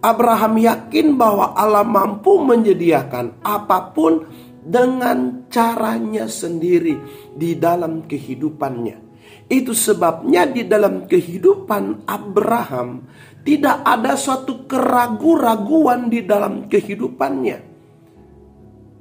Abraham 0.04 0.60
yakin 0.60 1.16
bahwa 1.16 1.56
Allah 1.56 1.82
mampu 1.82 2.36
menyediakan 2.42 3.40
apa 3.40 3.96
pun 3.96 4.28
dengan 4.66 5.46
caranya 5.46 6.26
sendiri 6.26 6.98
di 7.32 7.54
dalam 7.54 8.04
kehidupannya. 8.04 9.06
Itu 9.46 9.78
sebabnya 9.78 10.42
di 10.50 10.66
dalam 10.66 11.06
kehidupan 11.06 12.02
Abraham 12.10 13.06
tidak 13.46 13.78
ada 13.86 14.18
suatu 14.18 14.66
keraguan-raguan 14.66 16.10
di 16.10 16.26
dalam 16.26 16.66
kehidupannya. 16.66 17.58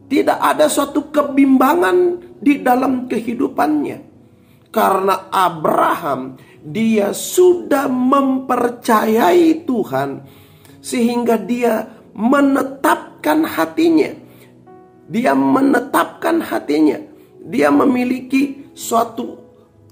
Tidak 0.06 0.38
ada 0.38 0.70
suatu 0.70 1.10
kebimbangan 1.10 2.22
di 2.38 2.62
dalam 2.62 3.10
kehidupannya. 3.10 4.14
Karena 4.70 5.34
Abraham 5.34 6.38
dia 6.62 7.10
sudah 7.10 7.90
mempercayai 7.90 9.66
Tuhan 9.66 10.10
sehingga 10.86 11.42
dia 11.42 11.90
menetapkan 12.14 13.42
hatinya. 13.42 14.14
Dia 15.10 15.34
menetapkan 15.34 16.46
hatinya. 16.46 17.02
Dia 17.46 17.74
memiliki 17.74 18.70
suatu 18.78 19.42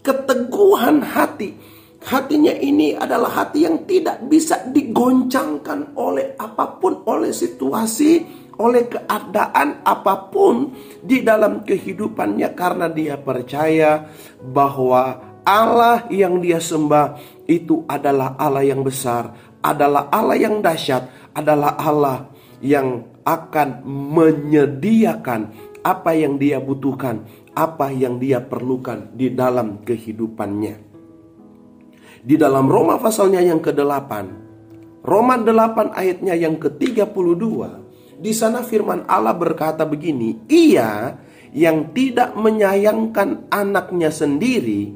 keteguhan 0.05 1.01
hati 1.01 1.73
Hatinya 2.03 2.51
ini 2.51 2.91
adalah 2.99 3.31
hati 3.31 3.63
yang 3.63 3.87
tidak 3.87 4.27
bisa 4.27 4.59
digoncangkan 4.67 5.95
oleh 5.95 6.35
apa 6.35 6.75
pun, 6.75 6.99
oleh 7.07 7.31
situasi, 7.31 8.27
oleh 8.59 8.91
keadaan 8.91 9.79
apa 9.87 10.27
pun 10.27 10.75
di 10.99 11.23
dalam 11.23 11.63
kehidupannya 11.63 12.51
karena 12.59 12.91
dia 12.91 13.15
percaya 13.15 14.03
bahwa 14.43 15.31
Allah 15.47 16.03
yang 16.11 16.43
dia 16.43 16.59
sembah 16.59 17.15
itu 17.47 17.87
adalah 17.87 18.35
Allah 18.35 18.67
yang 18.67 18.83
besar, 18.83 19.52
adalah 19.63 20.11
Allah 20.11 20.37
yang 20.37 20.59
dahsyat, 20.59 21.31
adalah 21.31 21.79
Allah 21.79 22.27
yang 22.59 23.07
akan 23.23 23.87
menyediakan 23.87 25.41
apa 25.83 26.11
yang 26.15 26.35
dia 26.35 26.59
butuhkan, 26.59 27.23
apa 27.55 27.91
yang 27.91 28.19
dia 28.19 28.43
perlukan 28.43 29.15
di 29.15 29.31
dalam 29.31 29.83
kehidupannya. 29.83 30.91
Di 32.23 32.35
dalam 32.39 32.71
Roma 32.71 32.99
pasalnya 32.99 33.43
yang 33.43 33.59
ke-8, 33.59 34.11
Roma 35.03 35.35
8 35.35 35.91
ayatnya 35.91 36.35
yang 36.39 36.55
ke-32, 36.55 37.43
di 38.23 38.31
sana 38.31 38.63
firman 38.63 39.03
Allah 39.03 39.35
berkata 39.35 39.83
begini, 39.83 40.47
Ia 40.47 41.19
yang 41.51 41.91
tidak 41.91 42.31
menyayangkan 42.39 43.51
anaknya 43.51 44.07
sendiri, 44.07 44.95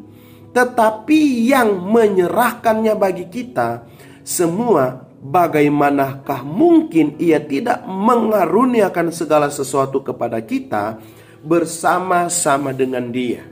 tetapi 0.56 1.52
yang 1.52 1.84
menyerahkannya 1.92 2.96
bagi 2.96 3.28
kita 3.28 3.84
semua 4.28 5.08
bagaimanakah 5.24 6.44
mungkin 6.44 7.16
ia 7.16 7.40
tidak 7.40 7.88
mengaruniakan 7.88 9.16
segala 9.16 9.48
sesuatu 9.48 10.04
kepada 10.04 10.44
kita 10.44 11.00
bersama-sama 11.48 12.76
dengan 12.76 13.08
dia. 13.08 13.48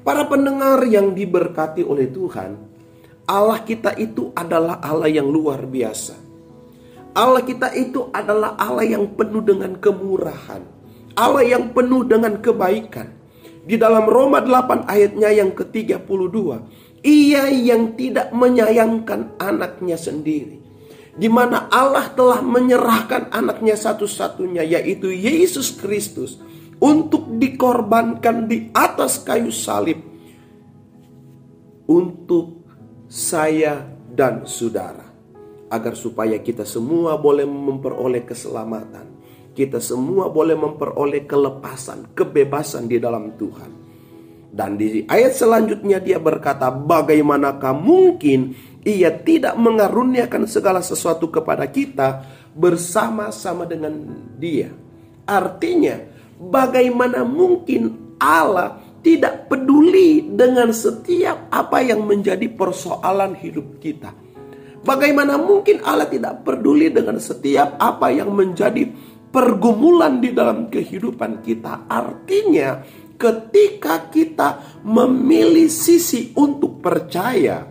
Para 0.00 0.24
pendengar 0.24 0.80
yang 0.88 1.12
diberkati 1.12 1.84
oleh 1.84 2.08
Tuhan, 2.08 2.56
Allah 3.28 3.60
kita 3.60 3.92
itu 4.00 4.32
adalah 4.32 4.80
Allah 4.80 5.12
yang 5.12 5.28
luar 5.28 5.68
biasa. 5.68 6.16
Allah 7.12 7.44
kita 7.44 7.76
itu 7.76 8.08
adalah 8.16 8.56
Allah 8.56 8.96
yang 8.96 9.12
penuh 9.12 9.44
dengan 9.44 9.76
kemurahan. 9.76 10.64
Allah 11.16 11.44
yang 11.44 11.76
penuh 11.76 12.00
dengan 12.00 12.40
kebaikan. 12.40 13.12
Di 13.66 13.74
dalam 13.76 14.06
Roma 14.06 14.40
8 14.40 14.86
ayatnya 14.86 15.32
yang 15.34 15.50
ke-32, 15.52 16.36
ia 17.06 17.46
yang 17.46 17.94
tidak 17.94 18.34
menyayangkan 18.34 19.38
anaknya 19.38 19.94
sendiri. 19.94 20.58
Di 21.16 21.30
mana 21.30 21.70
Allah 21.70 22.12
telah 22.12 22.42
menyerahkan 22.42 23.30
anaknya 23.32 23.78
satu-satunya 23.78 24.66
yaitu 24.66 25.14
Yesus 25.14 25.78
Kristus 25.78 26.42
untuk 26.82 27.38
dikorbankan 27.40 28.50
di 28.50 28.68
atas 28.74 29.22
kayu 29.24 29.48
salib 29.48 30.02
untuk 31.88 32.66
saya 33.08 33.86
dan 34.12 34.44
saudara 34.44 35.08
agar 35.72 35.96
supaya 35.96 36.36
kita 36.42 36.68
semua 36.68 37.16
boleh 37.16 37.48
memperoleh 37.48 38.26
keselamatan 38.28 39.16
kita 39.56 39.80
semua 39.80 40.28
boleh 40.28 40.52
memperoleh 40.52 41.24
kelepasan, 41.24 42.12
kebebasan 42.12 42.92
di 42.92 43.00
dalam 43.00 43.32
Tuhan. 43.40 43.85
Dan 44.56 44.80
di 44.80 45.04
ayat 45.04 45.36
selanjutnya 45.36 46.00
dia 46.00 46.16
berkata, 46.16 46.72
bagaimanakah 46.72 47.76
mungkin 47.76 48.56
ia 48.88 49.12
tidak 49.12 49.52
mengaruniakan 49.60 50.48
segala 50.48 50.80
sesuatu 50.80 51.28
kepada 51.28 51.68
kita 51.68 52.24
bersama-sama 52.56 53.68
dengan 53.68 53.92
dia. 54.40 54.72
Artinya, 55.28 56.00
bagaimana 56.40 57.20
mungkin 57.20 58.16
Allah 58.16 58.80
tidak 59.04 59.52
peduli 59.52 60.24
dengan 60.24 60.72
setiap 60.72 61.52
apa 61.52 61.84
yang 61.84 62.08
menjadi 62.08 62.48
persoalan 62.48 63.36
hidup 63.36 63.76
kita. 63.76 64.16
Bagaimana 64.86 65.36
mungkin 65.36 65.84
Allah 65.84 66.08
tidak 66.08 66.48
peduli 66.48 66.88
dengan 66.88 67.20
setiap 67.20 67.76
apa 67.76 68.08
yang 68.08 68.32
menjadi 68.32 68.88
pergumulan 69.34 70.22
di 70.22 70.30
dalam 70.32 70.70
kehidupan 70.70 71.42
kita. 71.42 71.90
Artinya, 71.90 72.80
ketika 73.16 74.08
kita 74.12 74.80
memilih 74.84 75.68
sisi 75.68 76.32
untuk 76.36 76.80
percaya, 76.84 77.66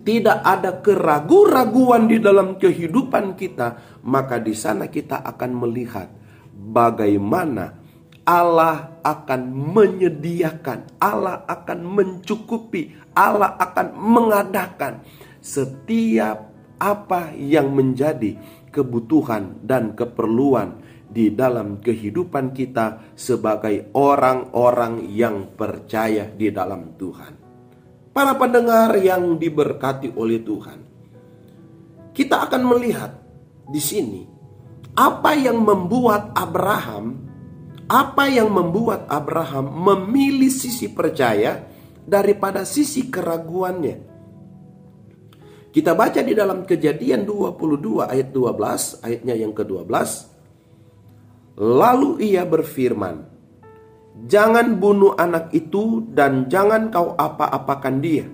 tidak 0.00 0.38
ada 0.40 0.80
keraguan-raguan 0.80 2.08
di 2.08 2.16
dalam 2.20 2.56
kehidupan 2.56 3.36
kita, 3.36 4.00
maka 4.04 4.40
di 4.40 4.56
sana 4.56 4.88
kita 4.88 5.20
akan 5.20 5.50
melihat 5.60 6.08
bagaimana 6.56 7.76
Allah 8.24 9.00
akan 9.04 9.42
menyediakan, 9.74 11.02
Allah 11.02 11.44
akan 11.44 11.78
mencukupi, 11.84 12.96
Allah 13.16 13.56
akan 13.60 13.96
mengadakan 13.96 15.04
setiap 15.40 16.48
apa 16.80 17.36
yang 17.36 17.72
menjadi 17.76 18.36
kebutuhan 18.72 19.60
dan 19.66 19.92
keperluan 19.92 20.79
di 21.10 21.34
dalam 21.34 21.82
kehidupan 21.82 22.54
kita 22.54 23.18
sebagai 23.18 23.90
orang-orang 23.98 25.10
yang 25.10 25.50
percaya 25.58 26.30
di 26.30 26.54
dalam 26.54 26.94
Tuhan. 26.94 27.34
Para 28.14 28.38
pendengar 28.38 28.94
yang 28.98 29.34
diberkati 29.34 30.14
oleh 30.14 30.38
Tuhan, 30.38 30.78
kita 32.14 32.46
akan 32.46 32.62
melihat 32.62 33.12
di 33.66 33.82
sini 33.82 34.22
apa 34.94 35.34
yang 35.34 35.62
membuat 35.62 36.34
Abraham, 36.34 37.26
apa 37.90 38.30
yang 38.30 38.50
membuat 38.50 39.10
Abraham 39.10 39.66
memilih 39.66 40.50
sisi 40.50 40.90
percaya 40.90 41.66
daripada 42.06 42.62
sisi 42.62 43.10
keraguannya. 43.10 44.10
Kita 45.70 45.94
baca 45.94 46.18
di 46.18 46.34
dalam 46.34 46.66
kejadian 46.66 47.22
22 47.22 48.10
ayat 48.10 48.34
12, 48.34 49.06
ayatnya 49.06 49.34
yang 49.38 49.54
ke-12. 49.54 50.29
Lalu 51.60 52.24
ia 52.24 52.48
berfirman, 52.48 53.28
Jangan 54.20 54.76
bunuh 54.76 55.16
anak 55.16 55.52
itu 55.52 56.04
dan 56.12 56.48
jangan 56.48 56.88
kau 56.92 57.16
apa-apakan 57.16 57.96
dia. 58.00 58.26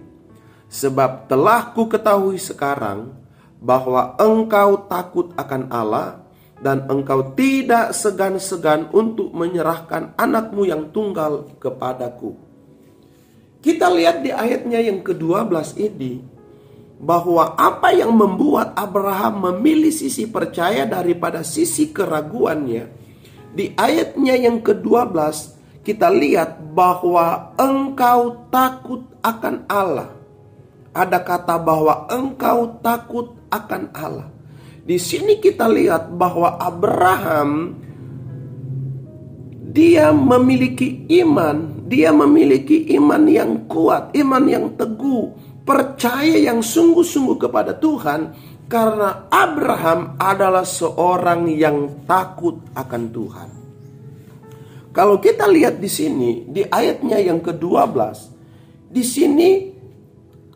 Sebab 0.66 1.30
telah 1.30 1.70
ku 1.74 1.86
ketahui 1.86 2.42
sekarang 2.42 3.14
bahwa 3.62 4.18
engkau 4.18 4.86
takut 4.90 5.30
akan 5.38 5.70
Allah 5.70 6.26
dan 6.58 6.90
engkau 6.90 7.34
tidak 7.38 7.94
segan-segan 7.94 8.90
untuk 8.90 9.30
menyerahkan 9.30 10.16
anakmu 10.18 10.66
yang 10.66 10.90
tunggal 10.90 11.50
kepadaku. 11.62 12.34
Kita 13.62 13.90
lihat 13.90 14.22
di 14.26 14.30
ayatnya 14.30 14.78
yang 14.78 15.02
ke-12 15.02 15.74
ini, 15.78 16.22
bahwa 16.96 17.52
apa 17.60 17.92
yang 17.92 18.14
membuat 18.14 18.72
Abraham 18.72 19.52
memilih 19.52 19.92
sisi 19.92 20.24
percaya 20.24 20.88
daripada 20.88 21.44
sisi 21.44 21.92
keraguannya. 21.92 23.05
Di 23.56 23.72
ayatnya 23.72 24.36
yang 24.36 24.60
ke-12 24.60 25.16
kita 25.80 26.12
lihat 26.12 26.60
bahwa 26.76 27.56
engkau 27.56 28.44
takut 28.52 29.08
akan 29.24 29.64
Allah. 29.64 30.12
Ada 30.92 31.24
kata 31.24 31.56
bahwa 31.56 32.04
engkau 32.12 32.76
takut 32.84 33.32
akan 33.48 33.88
Allah. 33.96 34.28
Di 34.84 35.00
sini 35.00 35.40
kita 35.40 35.64
lihat 35.72 36.12
bahwa 36.20 36.60
Abraham 36.60 37.80
dia 39.72 40.12
memiliki 40.12 41.08
iman, 41.24 41.88
dia 41.88 42.12
memiliki 42.12 42.92
iman 42.96 43.24
yang 43.24 43.64
kuat, 43.68 44.12
iman 44.16 44.44
yang 44.44 44.66
teguh, 44.76 45.32
percaya 45.66 46.38
yang 46.38 46.62
sungguh-sungguh 46.62 47.36
kepada 47.40 47.76
Tuhan 47.76 48.32
karena 48.66 49.30
Abraham 49.30 50.18
adalah 50.18 50.66
seorang 50.66 51.46
yang 51.50 52.06
takut 52.06 52.58
akan 52.74 53.02
Tuhan. 53.14 53.50
Kalau 54.90 55.20
kita 55.22 55.46
lihat 55.46 55.78
di 55.78 55.90
sini 55.90 56.48
di 56.50 56.66
ayatnya 56.66 57.20
yang 57.20 57.38
ke-12, 57.38 57.94
di 58.90 59.04
sini 59.04 59.50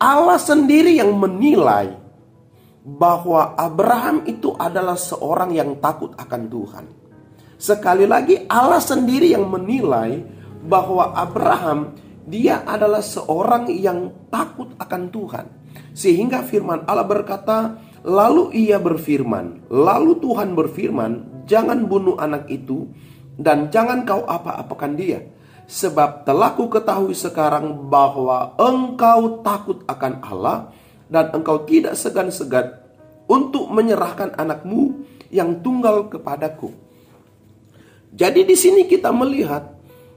Allah 0.01 0.41
sendiri 0.41 0.97
yang 0.97 1.13
menilai 1.13 1.93
bahwa 2.81 3.53
Abraham 3.53 4.25
itu 4.25 4.51
adalah 4.57 4.97
seorang 4.97 5.53
yang 5.53 5.77
takut 5.77 6.17
akan 6.17 6.41
Tuhan. 6.49 6.85
Sekali 7.61 8.09
lagi 8.09 8.41
Allah 8.49 8.81
sendiri 8.81 9.37
yang 9.37 9.45
menilai 9.45 10.17
bahwa 10.65 11.13
Abraham 11.13 11.93
dia 12.25 12.65
adalah 12.65 13.05
seorang 13.05 13.69
yang 13.69 14.09
takut 14.33 14.73
akan 14.81 15.13
Tuhan. 15.13 15.45
Sehingga 15.93 16.41
firman 16.41 16.89
Allah 16.89 17.05
berkata, 17.05 17.77
lalu 18.01 18.53
ia 18.53 18.77
berfirman, 18.81 19.69
lalu 19.69 20.17
Tuhan 20.21 20.57
berfirman, 20.57 21.45
jangan 21.45 21.85
bunuh 21.85 22.17
anak 22.17 22.49
itu 22.49 22.89
dan 23.37 23.69
jangan 23.73 24.05
kau 24.05 24.25
apa-apakan 24.25 24.93
dia. 24.97 25.19
Sebab 25.71 26.27
telah 26.27 26.51
ku 26.51 26.67
ketahui 26.67 27.15
sekarang 27.15 27.87
bahwa 27.87 28.59
engkau 28.59 29.39
takut 29.39 29.79
akan 29.87 30.19
Allah 30.19 30.57
dan 31.07 31.31
engkau 31.31 31.63
tidak 31.63 31.95
segan-segan 31.95 32.75
untuk 33.31 33.71
menyerahkan 33.71 34.35
anakmu 34.35 35.07
yang 35.31 35.63
tunggal 35.63 36.11
kepadaku. 36.11 36.75
Jadi 38.11 38.43
di 38.43 38.55
sini 38.59 38.83
kita 38.83 39.15
melihat 39.15 39.71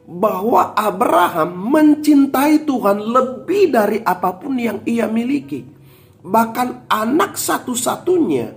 bahwa 0.04 0.74
Abraham 0.74 1.54
mencintai 1.70 2.66
Tuhan 2.66 2.98
lebih 2.98 3.70
dari 3.70 3.98
apa 4.02 4.34
pun 4.34 4.58
yang 4.58 4.82
ia 4.84 5.06
miliki. 5.06 5.73
Bahkan 6.24 6.88
anak 6.88 7.36
satu-satunya, 7.36 8.48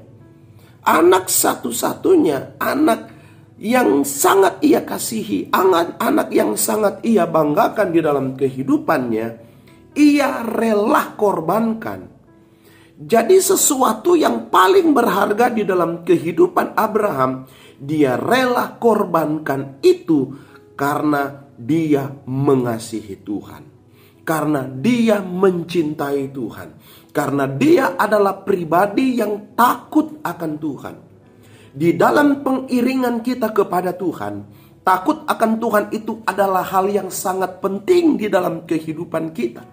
anak 0.88 1.27
satu-satunya, 1.27 2.56
anak 2.63 3.12
yang 3.60 4.08
sangat 4.08 4.63
ia 4.63 4.88
kasihi, 4.88 5.51
anak, 5.51 5.99
anak 5.99 6.32
yang 6.32 6.56
sangat 6.56 7.03
ia 7.03 7.27
banggakan 7.27 7.91
di 7.91 7.99
dalam 7.99 8.39
kehidupannya, 8.39 9.27
ia 9.97 10.45
rela 10.47 11.17
korbankan. 11.17 12.15
Jadi 12.97 13.38
sesuatu 13.38 14.17
yang 14.17 14.49
paling 14.49 14.89
berharga 14.95 15.53
di 15.53 15.62
dalam 15.62 16.01
kehidupan 16.01 16.73
Abraham, 16.73 17.45
dia 17.77 18.17
rela 18.17 18.73
korbankan 18.82 19.84
itu 19.86 20.34
karena 20.73 21.45
dia 21.58 22.10
mengasihi 22.25 23.21
Tuhan, 23.21 23.65
karena 24.27 24.67
dia 24.67 25.23
mencintai 25.23 26.35
Tuhan, 26.35 26.75
karena 27.15 27.47
dia 27.47 27.95
adalah 27.95 28.43
pribadi 28.43 29.15
yang 29.15 29.55
takut 29.55 30.19
akan 30.19 30.51
Tuhan. 30.59 30.95
Di 31.71 31.95
dalam 31.95 32.43
pengiringan 32.43 33.23
kita 33.23 33.55
kepada 33.55 33.95
Tuhan, 33.95 34.43
takut 34.83 35.23
akan 35.23 35.51
Tuhan 35.63 35.85
itu 35.95 36.19
adalah 36.27 36.67
hal 36.67 36.91
yang 36.91 37.07
sangat 37.07 37.63
penting 37.63 38.19
di 38.19 38.27
dalam 38.27 38.67
kehidupan 38.67 39.31
kita. 39.31 39.63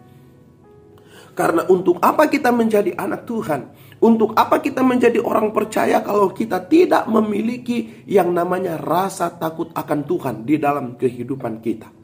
Karena 1.34 1.66
untuk 1.66 1.98
apa 1.98 2.30
kita 2.30 2.54
menjadi 2.54 2.94
anak 2.94 3.26
Tuhan? 3.26 3.74
Untuk 3.98 4.38
apa 4.38 4.62
kita 4.62 4.86
menjadi 4.86 5.18
orang 5.18 5.50
percaya 5.50 5.98
kalau 5.98 6.30
kita 6.30 6.62
tidak 6.70 7.10
memiliki 7.10 8.06
yang 8.06 8.30
namanya 8.30 8.78
rasa 8.78 9.34
takut 9.34 9.74
akan 9.74 10.06
Tuhan 10.06 10.46
di 10.46 10.62
dalam 10.62 10.94
kehidupan 10.94 11.58
kita? 11.58 12.03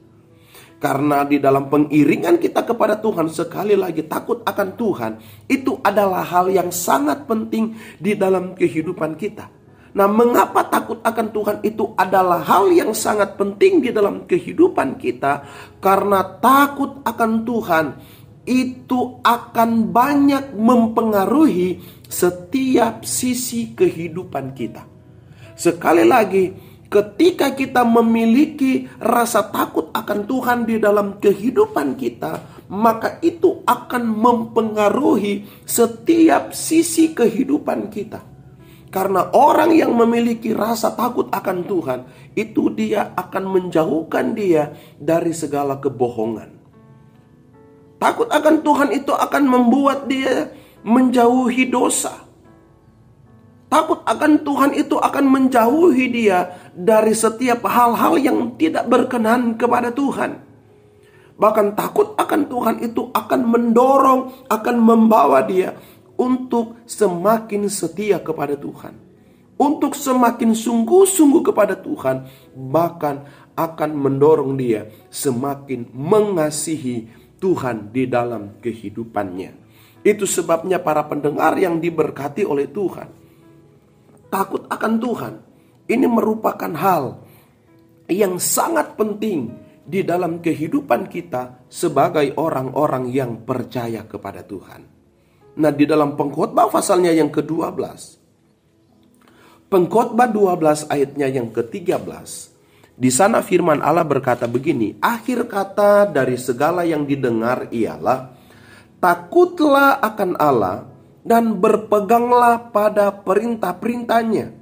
Karena 0.80 1.28
di 1.28 1.36
dalam 1.36 1.68
pengiringan 1.68 2.40
kita 2.40 2.64
kepada 2.64 2.96
Tuhan 2.96 3.28
sekali 3.28 3.76
lagi 3.76 4.08
takut 4.08 4.40
akan 4.40 4.68
Tuhan 4.80 5.12
itu 5.44 5.76
adalah 5.84 6.24
hal 6.24 6.48
yang 6.48 6.72
sangat 6.72 7.28
penting 7.28 7.76
di 8.00 8.16
dalam 8.16 8.56
kehidupan 8.56 9.12
kita. 9.20 9.60
Nah, 9.90 10.08
mengapa 10.08 10.64
takut 10.70 11.02
akan 11.04 11.26
Tuhan 11.36 11.56
itu 11.66 11.92
adalah 11.98 12.40
hal 12.46 12.72
yang 12.72 12.96
sangat 12.96 13.36
penting 13.36 13.84
di 13.84 13.92
dalam 13.92 14.24
kehidupan 14.24 14.96
kita? 14.96 15.44
Karena 15.82 16.24
takut 16.40 17.04
akan 17.04 17.44
Tuhan 17.44 17.86
itu 18.48 19.20
akan 19.20 19.90
banyak 19.92 20.56
mempengaruhi 20.56 21.76
setiap 22.08 23.04
sisi 23.04 23.76
kehidupan 23.76 24.56
kita. 24.56 24.86
Sekali 25.58 26.08
lagi, 26.08 26.69
ketika 26.90 27.54
kita 27.54 27.86
memiliki 27.86 28.90
rasa 28.98 29.46
takut 29.46 29.88
akan 29.94 30.26
Tuhan 30.26 30.58
di 30.66 30.82
dalam 30.82 31.22
kehidupan 31.22 31.94
kita, 31.94 32.42
maka 32.66 33.22
itu 33.22 33.62
akan 33.62 34.10
mempengaruhi 34.10 35.46
setiap 35.62 36.50
sisi 36.50 37.14
kehidupan 37.14 37.88
kita. 37.88 38.26
Karena 38.90 39.30
orang 39.30 39.70
yang 39.70 39.94
memiliki 39.94 40.50
rasa 40.50 40.90
takut 40.98 41.30
akan 41.30 41.62
Tuhan, 41.62 42.00
itu 42.34 42.74
dia 42.74 43.14
akan 43.14 43.44
menjauhkan 43.46 44.34
dia 44.34 44.74
dari 44.98 45.30
segala 45.30 45.78
kebohongan. 45.78 46.58
Takut 48.02 48.26
akan 48.26 48.66
Tuhan 48.66 48.90
itu 48.90 49.14
akan 49.14 49.44
membuat 49.46 50.10
dia 50.10 50.50
menjauhi 50.82 51.70
dosa. 51.70 52.29
Takut 53.70 54.02
akan 54.02 54.42
Tuhan 54.42 54.74
itu 54.74 54.98
akan 54.98 55.24
menjauhi 55.30 56.10
dia 56.10 56.58
dari 56.74 57.14
setiap 57.14 57.62
hal-hal 57.70 58.18
yang 58.18 58.58
tidak 58.58 58.90
berkenan 58.90 59.54
kepada 59.54 59.94
Tuhan. 59.94 60.42
Bahkan 61.38 61.78
takut 61.78 62.18
akan 62.18 62.50
Tuhan 62.50 62.76
itu 62.82 63.14
akan 63.14 63.40
mendorong, 63.46 64.50
akan 64.50 64.76
membawa 64.76 65.46
dia 65.46 65.78
untuk 66.18 66.82
semakin 66.82 67.70
setia 67.70 68.18
kepada 68.18 68.58
Tuhan. 68.58 68.92
Untuk 69.54 69.94
semakin 69.94 70.50
sungguh-sungguh 70.50 71.54
kepada 71.54 71.78
Tuhan. 71.78 72.26
Bahkan 72.58 73.16
akan 73.54 73.90
mendorong 73.94 74.58
dia 74.58 74.90
semakin 75.14 75.86
mengasihi 75.94 77.06
Tuhan 77.38 77.94
di 77.94 78.10
dalam 78.10 78.58
kehidupannya. 78.58 79.54
Itu 80.02 80.26
sebabnya 80.26 80.82
para 80.82 81.06
pendengar 81.06 81.54
yang 81.54 81.78
diberkati 81.78 82.42
oleh 82.42 82.66
Tuhan. 82.66 83.19
Takut 84.30 84.64
akan 84.70 84.92
Tuhan. 85.02 85.34
Ini 85.90 86.06
merupakan 86.06 86.70
hal 86.78 87.18
yang 88.06 88.38
sangat 88.38 88.94
penting 88.94 89.50
di 89.82 90.06
dalam 90.06 90.38
kehidupan 90.38 91.10
kita 91.10 91.66
sebagai 91.66 92.38
orang-orang 92.38 93.10
yang 93.10 93.42
percaya 93.42 94.06
kepada 94.06 94.46
Tuhan. 94.46 94.86
Nah, 95.58 95.72
di 95.74 95.82
dalam 95.82 96.14
pengkhotbah 96.14 96.70
pasalnya 96.70 97.10
yang 97.10 97.28
ke-12. 97.34 98.22
Pengkhotbah 99.66 100.30
12 100.30 100.86
ayatnya 100.86 101.26
yang 101.26 101.50
ke-13 101.50 102.50
di 103.00 103.08
sana 103.08 103.40
firman 103.40 103.80
Allah 103.80 104.04
berkata 104.04 104.44
begini, 104.44 104.92
akhir 105.00 105.48
kata 105.48 106.04
dari 106.04 106.36
segala 106.36 106.84
yang 106.84 107.08
didengar 107.08 107.72
ialah 107.72 108.28
takutlah 109.00 109.96
akan 110.04 110.36
Allah 110.36 110.84
dan 111.24 111.58
berpeganglah 111.60 112.72
pada 112.72 113.12
perintah-perintahnya. 113.12 114.56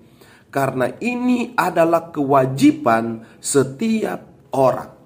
Karena 0.49 0.89
ini 0.99 1.53
adalah 1.53 2.09
kewajiban 2.09 3.21
setiap 3.39 4.25
orang. 4.57 4.97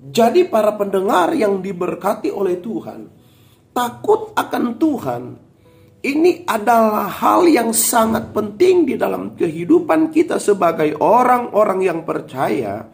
Jadi 0.00 0.48
para 0.48 0.72
pendengar 0.72 1.36
yang 1.36 1.60
diberkati 1.60 2.32
oleh 2.32 2.56
Tuhan, 2.56 3.04
takut 3.76 4.32
akan 4.32 4.64
Tuhan 4.80 5.22
ini 6.00 6.48
adalah 6.48 7.12
hal 7.12 7.44
yang 7.44 7.76
sangat 7.76 8.32
penting 8.32 8.88
di 8.88 8.96
dalam 8.96 9.36
kehidupan 9.36 10.08
kita 10.08 10.40
sebagai 10.40 10.96
orang-orang 10.96 11.84
yang 11.84 12.00
percaya. 12.08 12.88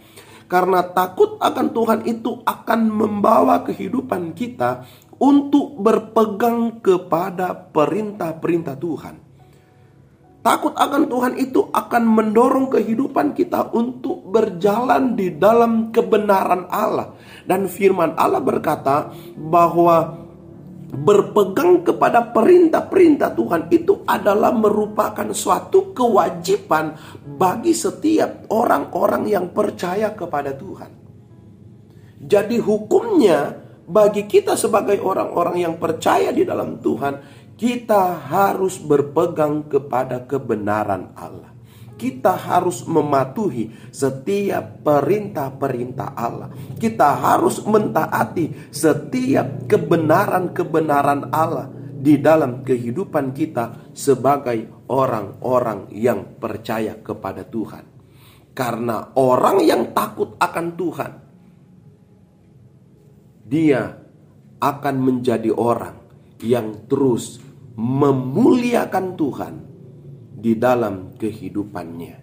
Karena 0.51 0.83
takut 0.83 1.39
akan 1.39 1.71
Tuhan 1.71 2.01
itu 2.03 2.43
akan 2.43 2.81
membawa 2.91 3.63
kehidupan 3.63 4.35
kita 4.35 4.83
untuk 5.17 5.81
berpegang 5.81 6.81
kepada 6.85 7.53
perintah-perintah 7.53 8.77
Tuhan. 8.77 9.17
Takut 10.47 10.79
akan 10.79 11.11
Tuhan 11.11 11.35
itu 11.43 11.67
akan 11.75 12.03
mendorong 12.07 12.71
kehidupan 12.71 13.35
kita 13.35 13.75
untuk 13.75 14.31
berjalan 14.31 15.19
di 15.19 15.35
dalam 15.35 15.91
kebenaran 15.91 16.71
Allah. 16.71 17.19
Dan 17.43 17.67
firman 17.67 18.15
Allah 18.15 18.39
berkata 18.39 19.11
bahwa 19.35 20.23
berpegang 20.87 21.83
kepada 21.83 22.31
perintah-perintah 22.31 23.35
Tuhan 23.35 23.67
itu 23.75 24.07
adalah 24.07 24.55
merupakan 24.55 25.27
suatu 25.35 25.91
kewajiban 25.91 26.95
bagi 27.27 27.75
setiap 27.75 28.47
orang-orang 28.55 29.27
yang 29.27 29.51
percaya 29.51 30.15
kepada 30.15 30.55
Tuhan. 30.55 30.91
Jadi 32.23 32.63
hukumnya 32.63 33.66
bagi 33.87 34.27
kita 34.27 34.59
sebagai 34.59 34.99
orang-orang 35.01 35.63
yang 35.63 35.75
percaya 35.79 36.35
di 36.35 36.43
dalam 36.43 36.83
Tuhan, 36.83 37.23
kita 37.57 38.29
harus 38.29 38.77
berpegang 38.83 39.71
kepada 39.71 40.27
kebenaran 40.29 41.15
Allah 41.17 41.57
kita 41.97 42.37
harus 42.37 42.85
mematuhi 42.85 43.73
setiap 43.89 44.85
perintah-perintah 44.85 46.13
Allah. 46.13 46.53
Kita 46.77 47.17
harus 47.17 47.65
mentaati 47.65 48.69
setiap 48.69 49.65
kebenaran-kebenaran 49.65 51.33
Allah 51.33 51.73
di 51.97 52.21
dalam 52.21 52.63
kehidupan 52.63 53.33
kita 53.33 53.91
sebagai 53.97 54.87
orang-orang 54.93 55.89
yang 55.97 56.37
percaya 56.37 57.01
kepada 57.01 57.43
Tuhan. 57.49 57.85
Karena 58.53 59.17
orang 59.17 59.65
yang 59.65 59.93
takut 59.97 60.37
akan 60.37 60.67
Tuhan, 60.77 61.13
dia 63.47 63.95
akan 64.59 64.97
menjadi 64.99 65.55
orang 65.55 66.03
yang 66.43 66.91
terus 66.91 67.39
memuliakan 67.79 69.15
Tuhan 69.15 69.55
di 70.37 70.59
dalam 70.59 71.15
kehidupannya. 71.15 72.17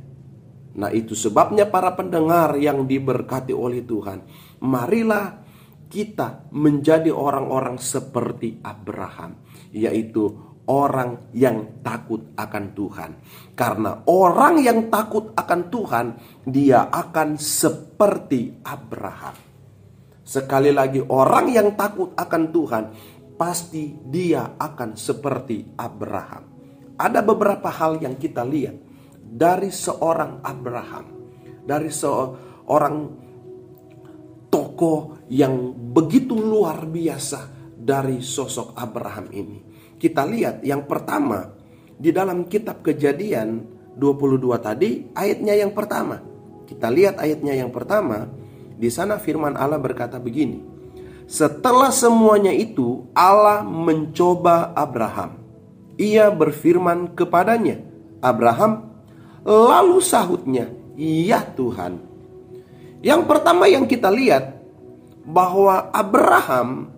Nah, 0.74 0.90
itu 0.90 1.14
sebabnya 1.14 1.70
para 1.70 1.94
pendengar 1.94 2.58
yang 2.58 2.90
diberkati 2.90 3.54
oleh 3.54 3.86
Tuhan, 3.86 4.26
marilah 4.66 5.46
kita 5.86 6.50
menjadi 6.50 7.14
orang-orang 7.14 7.78
seperti 7.78 8.58
Abraham, 8.66 9.38
yaitu 9.70 10.34
orang 10.66 11.30
yang 11.38 11.86
takut 11.86 12.34
akan 12.34 12.74
Tuhan. 12.74 13.12
Karena 13.54 14.02
orang 14.10 14.58
yang 14.66 14.90
takut 14.90 15.38
akan 15.38 15.62
Tuhan, 15.70 16.06
dia 16.50 16.90
akan 16.90 17.38
seperti 17.38 18.66
Abraham. 18.66 19.53
Sekali 20.24 20.72
lagi, 20.72 21.04
orang 21.04 21.52
yang 21.52 21.76
takut 21.76 22.16
akan 22.16 22.44
Tuhan, 22.50 22.84
pasti 23.36 23.92
dia 24.08 24.56
akan 24.56 24.96
seperti 24.96 25.76
Abraham 25.76 26.54
ada 26.98 27.20
beberapa 27.26 27.70
hal 27.74 28.00
yang 28.02 28.16
kita 28.16 28.46
lihat 28.46 28.78
dari 29.20 29.74
seorang 29.74 30.46
Abraham, 30.46 31.06
dari 31.66 31.90
seorang 31.90 32.96
tokoh 34.54 35.26
yang 35.34 35.74
begitu 35.74 36.38
luar 36.38 36.86
biasa 36.86 37.50
dari 37.74 38.22
sosok 38.22 38.78
Abraham 38.78 39.28
ini. 39.34 39.60
Kita 39.98 40.24
lihat 40.28 40.62
yang 40.62 40.86
pertama 40.86 41.50
di 41.98 42.14
dalam 42.14 42.46
kitab 42.46 42.86
Kejadian 42.86 43.66
22 43.98 44.40
tadi 44.62 45.10
ayatnya 45.18 45.58
yang 45.58 45.74
pertama. 45.74 46.22
Kita 46.64 46.88
lihat 46.88 47.20
ayatnya 47.20 47.58
yang 47.58 47.74
pertama, 47.74 48.30
di 48.84 48.92
sana 48.92 49.16
firman 49.16 49.56
Allah 49.56 49.80
berkata 49.80 50.20
begini. 50.20 50.60
Setelah 51.24 51.96
semuanya 51.96 52.52
itu 52.52 53.08
Allah 53.16 53.64
mencoba 53.64 54.76
Abraham 54.76 55.44
ia 55.98 56.30
berfirman 56.34 57.14
kepadanya, 57.14 57.82
Abraham, 58.24 58.90
lalu 59.46 60.02
sahutnya, 60.02 60.74
"Ya 60.98 61.46
Tuhan." 61.46 62.02
Yang 63.04 63.22
pertama 63.28 63.68
yang 63.68 63.86
kita 63.86 64.08
lihat 64.10 64.64
bahwa 65.28 65.92
Abraham 65.92 66.90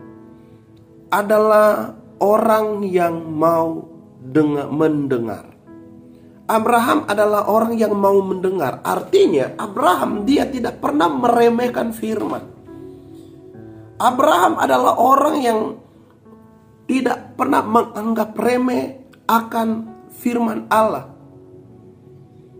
adalah 1.10 1.98
orang 2.22 2.86
yang 2.86 3.20
mau 3.26 3.90
dengar, 4.22 4.70
mendengar. 4.70 5.46
Abraham 6.46 7.10
adalah 7.10 7.50
orang 7.50 7.74
yang 7.74 7.98
mau 7.98 8.22
mendengar. 8.22 8.78
Artinya 8.86 9.58
Abraham 9.58 10.30
dia 10.30 10.46
tidak 10.46 10.78
pernah 10.78 11.10
meremehkan 11.10 11.90
firman. 11.90 12.46
Abraham 13.98 14.62
adalah 14.62 14.94
orang 15.02 15.38
yang 15.42 15.60
tidak 16.86 17.34
pernah 17.34 17.66
menganggap 17.66 18.38
remeh 18.38 19.10
akan 19.26 19.70
firman 20.14 20.70
Allah. 20.70 21.10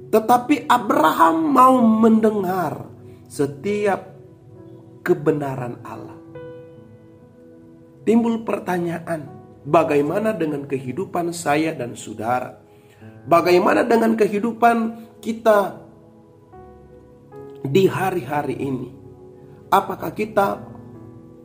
Tetapi 0.10 0.66
Abraham 0.66 1.36
mau 1.54 1.78
mendengar 1.78 2.90
setiap 3.30 4.18
kebenaran 5.06 5.78
Allah. 5.86 6.18
Timbul 8.02 8.42
pertanyaan, 8.42 9.30
bagaimana 9.62 10.34
dengan 10.34 10.66
kehidupan 10.66 11.30
saya 11.30 11.78
dan 11.78 11.94
saudara? 11.94 12.65
Bagaimana 13.26 13.82
dengan 13.82 14.14
kehidupan 14.14 14.78
kita 15.18 15.82
di 17.66 17.90
hari-hari 17.90 18.54
ini? 18.54 18.94
Apakah 19.74 20.14
kita 20.14 20.62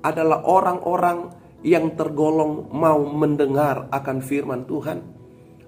adalah 0.05 0.45
orang-orang 0.45 1.33
yang 1.65 1.97
tergolong 1.97 2.69
mau 2.69 3.01
mendengar 3.09 3.89
akan 3.89 4.21
firman 4.21 4.69
Tuhan? 4.69 5.01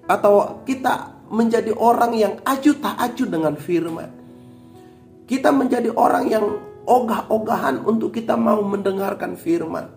Atau 0.05 0.61
kita 0.69 1.25
menjadi 1.33 1.73
orang 1.73 2.13
yang 2.13 2.33
acuh 2.45 2.77
tak 2.77 2.93
acuh 2.93 3.25
dengan 3.25 3.57
firman? 3.57 4.13
Kita 5.25 5.49
menjadi 5.49 5.89
orang 5.97 6.29
yang 6.29 6.45
ogah-ogahan 6.85 7.89
untuk 7.89 8.13
kita 8.13 8.37
mau 8.37 8.61
mendengarkan 8.61 9.33
firman. 9.33 9.89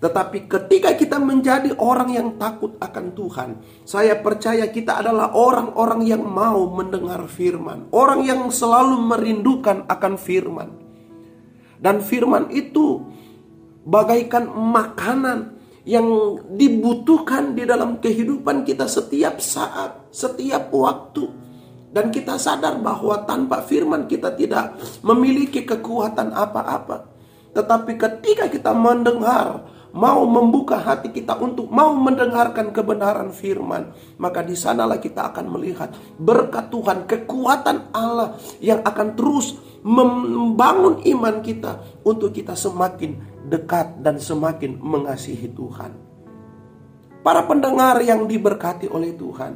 Tetapi 0.00 0.48
ketika 0.48 0.96
kita 0.96 1.20
menjadi 1.20 1.76
orang 1.76 2.08
yang 2.08 2.28
takut 2.40 2.72
akan 2.80 3.12
Tuhan, 3.12 3.50
saya 3.84 4.16
percaya 4.16 4.64
kita 4.72 5.04
adalah 5.04 5.36
orang-orang 5.36 6.08
yang 6.08 6.24
mau 6.24 6.72
mendengar 6.72 7.28
firman, 7.28 7.84
orang 7.92 8.24
yang 8.24 8.48
selalu 8.48 8.96
merindukan 8.96 9.84
akan 9.84 10.16
firman. 10.16 10.72
Dan 11.76 12.00
firman 12.00 12.48
itu 12.48 13.04
bagaikan 13.84 14.48
makanan 14.48 15.60
yang 15.84 16.08
dibutuhkan 16.56 17.52
di 17.52 17.68
dalam 17.68 18.00
kehidupan 18.00 18.64
kita 18.64 18.88
setiap 18.88 19.36
saat, 19.36 20.00
setiap 20.08 20.72
waktu. 20.72 21.28
Dan 21.90 22.08
kita 22.08 22.40
sadar 22.40 22.80
bahwa 22.80 23.20
tanpa 23.28 23.60
firman 23.66 24.08
kita 24.08 24.32
tidak 24.32 24.80
memiliki 25.04 25.66
kekuatan 25.66 26.32
apa-apa. 26.32 27.10
Tetapi 27.50 27.98
ketika 27.98 28.46
kita 28.46 28.70
mendengar 28.70 29.66
mau 29.90 30.22
membuka 30.26 30.78
hati 30.78 31.10
kita 31.10 31.38
untuk 31.38 31.66
mau 31.70 31.90
mendengarkan 31.94 32.70
kebenaran 32.70 33.34
firman, 33.34 33.90
maka 34.16 34.42
di 34.46 34.54
sanalah 34.54 35.02
kita 35.02 35.34
akan 35.34 35.50
melihat 35.50 35.90
berkat 36.18 36.70
Tuhan, 36.70 37.10
kekuatan 37.10 37.90
Allah 37.90 38.38
yang 38.62 38.82
akan 38.86 39.18
terus 39.18 39.58
membangun 39.82 41.00
iman 41.02 41.40
kita 41.40 41.80
untuk 42.04 42.36
kita 42.36 42.54
semakin 42.54 43.18
dekat 43.48 43.98
dan 44.04 44.20
semakin 44.20 44.78
mengasihi 44.78 45.50
Tuhan. 45.50 45.92
Para 47.20 47.44
pendengar 47.44 48.00
yang 48.00 48.24
diberkati 48.24 48.88
oleh 48.88 49.12
Tuhan, 49.12 49.52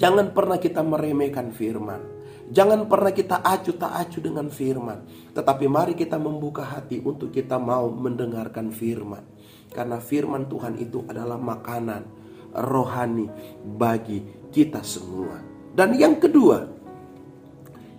jangan 0.00 0.32
pernah 0.32 0.56
kita 0.56 0.80
meremehkan 0.80 1.52
firman. 1.52 2.13
Jangan 2.52 2.84
pernah 2.84 3.08
kita 3.08 3.40
acuh 3.40 3.76
tak 3.80 3.92
acuh 4.04 4.20
dengan 4.20 4.52
firman. 4.52 5.08
Tetapi 5.32 5.64
mari 5.64 5.96
kita 5.96 6.20
membuka 6.20 6.60
hati 6.60 7.00
untuk 7.00 7.32
kita 7.32 7.56
mau 7.56 7.88
mendengarkan 7.88 8.68
firman. 8.68 9.24
Karena 9.72 9.96
firman 9.96 10.44
Tuhan 10.44 10.76
itu 10.76 11.08
adalah 11.08 11.40
makanan 11.40 12.04
rohani 12.52 13.32
bagi 13.64 14.22
kita 14.52 14.84
semua. 14.84 15.40
Dan 15.74 15.96
yang 15.96 16.20
kedua, 16.20 16.68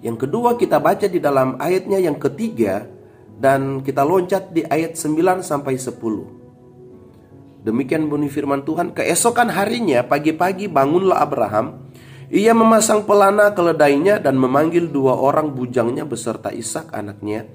yang 0.05 0.15
kedua 0.15 0.55
kita 0.55 0.77
baca 0.79 1.09
di 1.09 1.19
dalam 1.19 1.57
ayatnya 1.59 1.99
yang 1.99 2.15
ketiga 2.15 2.87
dan 3.35 3.83
kita 3.83 4.05
loncat 4.05 4.53
di 4.55 4.63
ayat 4.63 4.95
9 4.95 5.43
sampai 5.43 5.75
10. 5.75 7.65
Demikian 7.65 8.05
bunyi 8.07 8.29
firman 8.29 8.61
Tuhan, 8.61 8.93
keesokan 8.93 9.49
harinya 9.49 10.05
pagi-pagi 10.05 10.69
bangunlah 10.69 11.17
Abraham 11.19 11.84
ia 12.33 12.53
memasang 12.57 13.05
pelana 13.05 13.53
keledainya 13.53 14.17
dan 14.17 14.39
memanggil 14.39 14.89
dua 14.89 15.13
orang 15.13 15.53
bujangnya 15.53 16.07
beserta 16.07 16.49
Ishak 16.49 16.89
anaknya. 16.89 17.45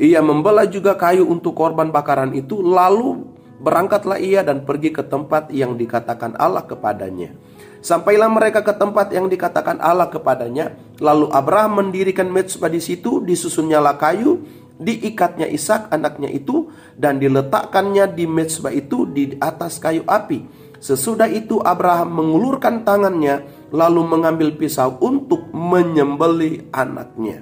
Ia 0.00 0.24
membelah 0.24 0.66
juga 0.66 0.98
kayu 0.98 1.28
untuk 1.28 1.54
korban 1.54 1.92
bakaran 1.94 2.34
itu, 2.34 2.58
lalu 2.64 3.22
berangkatlah 3.62 4.18
ia 4.18 4.42
dan 4.42 4.66
pergi 4.66 4.90
ke 4.90 5.06
tempat 5.06 5.52
yang 5.54 5.78
dikatakan 5.78 6.34
Allah 6.34 6.66
kepadanya. 6.66 7.36
Sampailah 7.84 8.32
mereka 8.32 8.64
ke 8.64 8.72
tempat 8.72 9.12
yang 9.12 9.28
dikatakan 9.28 9.76
Allah 9.76 10.08
kepadanya, 10.08 10.72
lalu 10.98 11.28
Abraham 11.28 11.84
mendirikan 11.84 12.32
mezbah 12.32 12.72
di 12.72 12.80
situ, 12.80 13.20
disusunnyalah 13.20 14.00
kayu, 14.00 14.40
diikatnya 14.80 15.46
Ishak 15.52 15.92
anaknya 15.92 16.32
itu 16.32 16.72
dan 16.96 17.20
diletakkannya 17.20 18.10
di 18.16 18.24
mezbah 18.26 18.72
itu 18.72 19.06
di 19.06 19.36
atas 19.38 19.78
kayu 19.78 20.02
api. 20.08 20.63
Sesudah 20.84 21.32
itu 21.32 21.64
Abraham 21.64 22.20
mengulurkan 22.20 22.84
tangannya 22.84 23.40
lalu 23.72 24.04
mengambil 24.04 24.52
pisau 24.52 25.00
untuk 25.00 25.48
menyembeli 25.48 26.68
anaknya. 26.76 27.40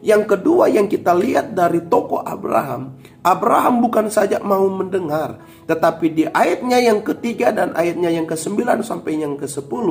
Yang 0.00 0.32
kedua 0.32 0.72
yang 0.72 0.88
kita 0.88 1.12
lihat 1.12 1.52
dari 1.52 1.84
toko 1.84 2.24
Abraham, 2.24 2.96
Abraham 3.20 3.84
bukan 3.84 4.08
saja 4.08 4.40
mau 4.40 4.64
mendengar, 4.72 5.36
tetapi 5.68 6.06
di 6.16 6.24
ayatnya 6.32 6.80
yang 6.80 7.04
ketiga 7.04 7.52
dan 7.52 7.76
ayatnya 7.76 8.08
yang 8.08 8.24
ke-9 8.24 8.80
sampai 8.80 9.20
yang 9.20 9.36
ke-10, 9.36 9.86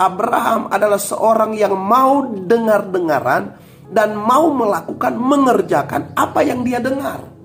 Abraham 0.00 0.66
adalah 0.74 0.98
seorang 0.98 1.54
yang 1.54 1.78
mau 1.78 2.24
dengar-dengaran 2.34 3.54
dan 3.94 4.18
mau 4.18 4.50
melakukan 4.50 5.14
mengerjakan 5.14 6.18
apa 6.18 6.40
yang 6.42 6.66
dia 6.66 6.82
dengar. 6.82 7.39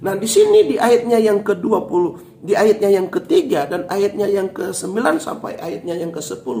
Nah, 0.00 0.16
di 0.16 0.24
sini 0.24 0.64
di 0.64 0.76
ayatnya 0.80 1.20
yang 1.20 1.44
ke-20, 1.44 2.04
di 2.40 2.56
ayatnya 2.56 2.88
yang 2.88 3.12
ketiga 3.12 3.68
dan 3.68 3.84
ayatnya 3.92 4.24
yang 4.24 4.48
ke-9 4.48 5.20
sampai 5.20 5.60
ayatnya 5.60 5.92
yang 5.92 6.08
ke-10, 6.08 6.60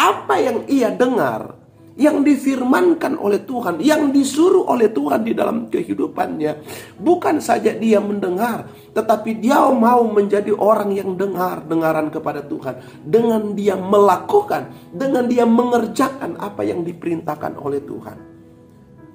apa 0.00 0.34
yang 0.40 0.64
ia 0.64 0.88
dengar, 0.88 1.60
yang 2.00 2.24
difirmankan 2.24 3.20
oleh 3.20 3.44
Tuhan, 3.44 3.84
yang 3.84 4.08
disuruh 4.08 4.64
oleh 4.64 4.88
Tuhan 4.88 5.20
di 5.20 5.36
dalam 5.36 5.68
kehidupannya, 5.68 6.64
bukan 6.96 7.36
saja 7.44 7.76
dia 7.76 8.00
mendengar, 8.00 8.72
tetapi 8.96 9.36
dia 9.36 9.60
mau 9.68 10.08
menjadi 10.08 10.56
orang 10.56 10.96
yang 10.96 11.20
dengar, 11.20 11.60
dengaran 11.68 12.08
kepada 12.08 12.40
Tuhan, 12.40 12.80
dengan 13.04 13.52
dia 13.52 13.76
melakukan, 13.76 14.72
dengan 14.96 15.28
dia 15.28 15.44
mengerjakan 15.44 16.40
apa 16.40 16.64
yang 16.64 16.80
diperintahkan 16.80 17.60
oleh 17.60 17.84
Tuhan. 17.84 18.39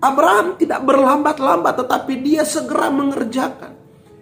Abraham 0.05 0.53
tidak 0.61 0.85
berlambat-lambat 0.85 1.81
tetapi 1.81 2.21
dia 2.21 2.45
segera 2.45 2.93
mengerjakan. 2.93 3.73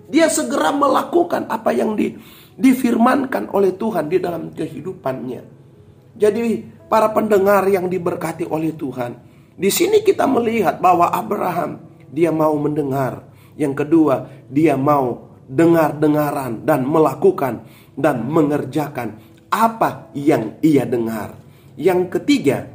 Dia 0.07 0.31
segera 0.31 0.71
melakukan 0.71 1.51
apa 1.51 1.75
yang 1.75 1.99
di, 1.99 2.15
difirmankan 2.55 3.51
oleh 3.51 3.75
Tuhan 3.75 4.07
di 4.07 4.17
dalam 4.23 4.55
kehidupannya. 4.55 5.41
Jadi 6.15 6.63
para 6.87 7.11
pendengar 7.11 7.67
yang 7.67 7.91
diberkati 7.91 8.47
oleh 8.47 8.71
Tuhan, 8.71 9.17
di 9.59 9.67
sini 9.67 9.99
kita 9.99 10.23
melihat 10.23 10.79
bahwa 10.79 11.11
Abraham 11.11 11.83
dia 12.07 12.31
mau 12.31 12.55
mendengar. 12.55 13.27
Yang 13.59 13.85
kedua, 13.85 14.31
dia 14.47 14.79
mau 14.79 15.33
dengar-dengaran 15.49 16.63
dan 16.63 16.87
melakukan 16.87 17.67
dan 17.97 18.23
mengerjakan 18.23 19.19
apa 19.51 20.09
yang 20.15 20.57
ia 20.63 20.87
dengar. 20.87 21.35
Yang 21.75 22.17
ketiga, 22.17 22.69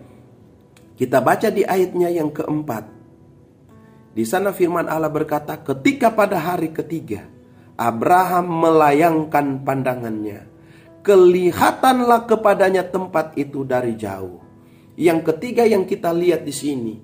kita 0.98 1.22
baca 1.22 1.48
di 1.50 1.62
ayatnya 1.62 2.10
yang 2.10 2.34
keempat. 2.34 2.97
Di 4.18 4.26
sana 4.26 4.50
firman 4.50 4.90
Allah 4.90 5.14
berkata, 5.14 5.62
ketika 5.62 6.10
pada 6.10 6.42
hari 6.42 6.74
ketiga 6.74 7.22
Abraham 7.78 8.50
melayangkan 8.50 9.62
pandangannya, 9.62 10.42
kelihatanlah 11.06 12.26
kepadanya 12.26 12.82
tempat 12.90 13.38
itu 13.38 13.62
dari 13.62 13.94
jauh. 13.94 14.42
Yang 14.98 15.30
ketiga 15.30 15.62
yang 15.62 15.86
kita 15.86 16.10
lihat 16.10 16.42
di 16.42 16.50
sini 16.50 16.98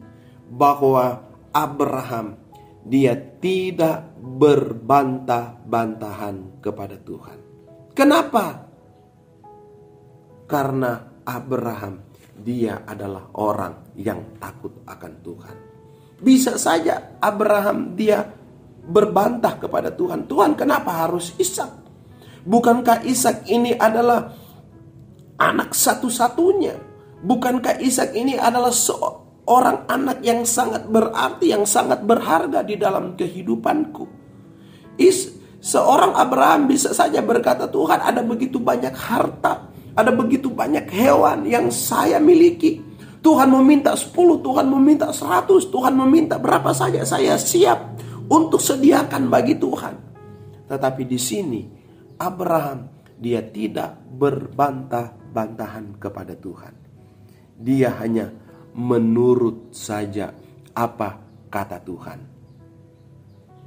bahwa 0.50 1.22
Abraham 1.54 2.34
dia 2.82 3.14
tidak 3.38 4.10
berbantah-bantahan 4.18 6.58
kepada 6.58 6.98
Tuhan. 6.98 7.38
Kenapa? 7.94 8.66
Karena 10.50 11.22
Abraham 11.22 12.02
dia 12.42 12.82
adalah 12.82 13.30
orang 13.38 13.94
yang 13.94 14.34
takut 14.42 14.82
akan 14.82 15.14
Tuhan. 15.22 15.73
Bisa 16.24 16.56
saja 16.56 17.20
Abraham 17.20 17.92
dia 17.92 18.24
berbantah 18.88 19.60
kepada 19.60 19.92
Tuhan. 19.92 20.24
Tuhan 20.24 20.56
kenapa 20.56 21.04
harus 21.04 21.36
Ishak? 21.36 21.68
Bukankah 22.48 23.04
Ishak 23.04 23.44
ini 23.48 23.76
adalah 23.76 24.32
anak 25.36 25.76
satu-satunya? 25.76 26.80
Bukankah 27.24 27.76
Ishak 27.80 28.16
ini 28.16 28.40
adalah 28.40 28.72
seorang 28.72 29.84
anak 29.88 30.24
yang 30.24 30.48
sangat 30.48 30.88
berarti, 30.88 31.52
yang 31.52 31.68
sangat 31.68 32.04
berharga 32.04 32.64
di 32.64 32.76
dalam 32.80 33.16
kehidupanku? 33.16 34.04
Is, 35.00 35.32
seorang 35.64 36.16
Abraham 36.16 36.68
bisa 36.68 36.92
saja 36.92 37.24
berkata, 37.24 37.68
Tuhan 37.68 38.00
ada 38.00 38.20
begitu 38.24 38.60
banyak 38.60 38.92
harta, 38.96 39.72
Ada 39.94 40.10
begitu 40.10 40.50
banyak 40.50 40.90
hewan 40.90 41.46
yang 41.46 41.70
saya 41.70 42.18
miliki. 42.18 42.82
Tuhan 43.24 43.48
meminta 43.48 43.96
10, 43.96 44.12
Tuhan 44.44 44.68
meminta 44.68 45.08
100, 45.08 45.48
Tuhan 45.72 45.96
meminta 45.96 46.36
berapa 46.36 46.76
saja 46.76 47.00
saya 47.08 47.40
siap 47.40 47.96
untuk 48.28 48.60
sediakan 48.60 49.32
bagi 49.32 49.56
Tuhan. 49.56 49.96
Tetapi 50.68 51.02
di 51.08 51.16
sini 51.16 51.62
Abraham 52.20 52.84
dia 53.16 53.40
tidak 53.40 53.96
berbantah-bantahan 54.20 55.96
kepada 55.96 56.36
Tuhan. 56.36 56.76
Dia 57.64 57.96
hanya 58.04 58.28
menurut 58.76 59.72
saja 59.72 60.36
apa 60.76 61.16
kata 61.48 61.80
Tuhan. 61.80 62.20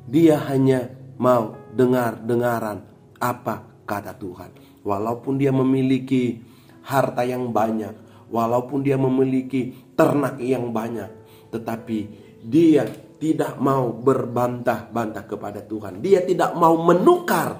Dia 0.05 0.37
hanya 0.53 0.85
mau 1.17 1.57
dengar-dengaran 1.73 2.85
apa 3.17 3.65
kata 3.89 4.13
Tuhan. 4.21 4.85
Walaupun 4.85 5.41
dia 5.41 5.49
memiliki 5.49 6.45
harta 6.85 7.25
yang 7.25 7.49
banyak, 7.49 8.06
walaupun 8.31 8.83
dia 8.83 8.99
memiliki 8.99 9.93
ternak 9.95 10.39
yang 10.39 10.71
banyak, 10.71 11.09
tetapi 11.51 11.99
dia 12.43 12.85
tidak 13.17 13.57
mau 13.57 13.89
berbantah-bantah 13.91 15.25
kepada 15.25 15.65
Tuhan. 15.65 15.99
Dia 15.99 16.21
tidak 16.21 16.53
mau 16.53 16.77
menukar 16.77 17.57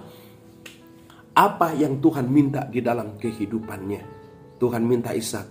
apa 1.37 1.67
yang 1.73 1.97
Tuhan 1.97 2.29
minta 2.29 2.65
di 2.69 2.81
dalam 2.81 3.17
kehidupannya. 3.17 4.01
Tuhan 4.57 4.83
minta 4.85 5.13
Ishak. 5.13 5.47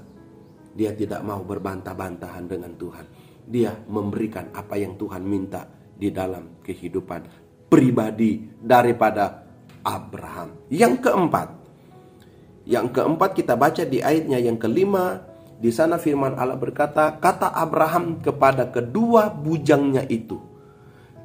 Dia 0.76 0.92
tidak 0.92 1.24
mau 1.24 1.40
berbantah-bantahan 1.42 2.44
dengan 2.46 2.74
Tuhan. 2.76 3.06
Dia 3.46 3.72
memberikan 3.86 4.50
apa 4.52 4.74
yang 4.76 4.98
Tuhan 4.98 5.22
minta 5.24 5.64
di 5.96 6.12
dalam 6.12 6.60
kehidupan 6.60 7.20
pribadi 7.70 8.44
daripada 8.60 9.46
Abraham. 9.86 10.68
Yang 10.68 11.08
keempat, 11.08 11.48
yang 12.66 12.90
keempat 12.90 13.38
kita 13.38 13.54
baca 13.54 13.86
di 13.86 14.02
ayatnya 14.02 14.42
yang 14.42 14.58
kelima, 14.58 15.22
di 15.56 15.70
sana 15.70 16.02
firman 16.02 16.34
Allah 16.34 16.58
berkata, 16.58 17.14
kata 17.16 17.54
Abraham 17.54 18.18
kepada 18.18 18.66
kedua 18.68 19.30
bujangnya 19.30 20.02
itu, 20.10 20.42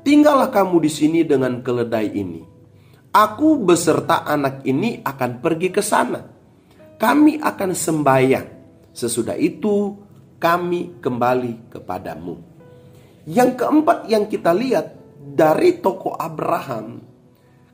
tinggallah 0.05 0.53
kamu 0.53 0.85
di 0.85 0.91
sini 0.93 1.25
dengan 1.25 1.65
keledai 1.65 2.13
ini. 2.13 2.45
Aku 3.11 3.59
beserta 3.59 4.23
anak 4.23 4.63
ini 4.69 5.01
akan 5.03 5.43
pergi 5.43 5.67
ke 5.73 5.83
sana. 5.83 6.23
Kami 6.95 7.43
akan 7.43 7.71
sembahyang. 7.75 8.47
Sesudah 8.95 9.35
itu 9.35 9.97
kami 10.39 11.01
kembali 11.03 11.73
kepadamu. 11.73 12.39
Yang 13.27 13.51
keempat 13.59 14.07
yang 14.07 14.31
kita 14.31 14.55
lihat 14.55 14.95
dari 15.19 15.83
toko 15.83 16.15
Abraham 16.15 17.03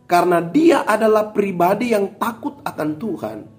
karena 0.10 0.41
dia 0.41 0.88
adalah 0.88 1.30
pribadi 1.36 1.93
yang 1.93 2.17
takut 2.17 2.63
akan 2.63 2.89
Tuhan 2.97 3.57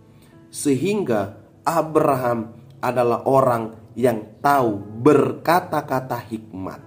sehingga 0.48 1.36
Abraham 1.64 2.56
adalah 2.80 3.26
orang 3.28 3.76
yang 3.98 4.38
tahu 4.38 4.78
berkata-kata 5.02 6.18
hikmat. 6.30 6.80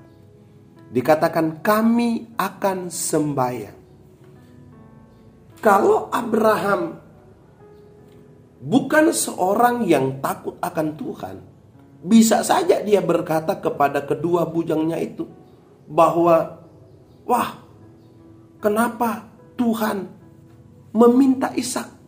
Dikatakan 0.91 1.63
kami 1.63 2.35
akan 2.35 2.91
sembahyang. 2.91 3.79
Kalau 5.61 6.09
Abraham 6.09 6.97
bukan 8.59 9.13
seorang 9.13 9.85
yang 9.85 10.19
takut 10.19 10.57
akan 10.57 10.87
Tuhan, 10.97 11.35
bisa 12.01 12.41
saja 12.41 12.81
dia 12.81 12.99
berkata 12.99 13.53
kepada 13.61 14.01
kedua 14.01 14.49
bujangnya 14.49 14.97
itu 14.97 15.29
bahwa 15.85 16.65
wah, 17.29 17.61
kenapa 18.57 19.29
Tuhan 19.53 20.09
meminta 20.91 21.53
Ishak 21.53 22.00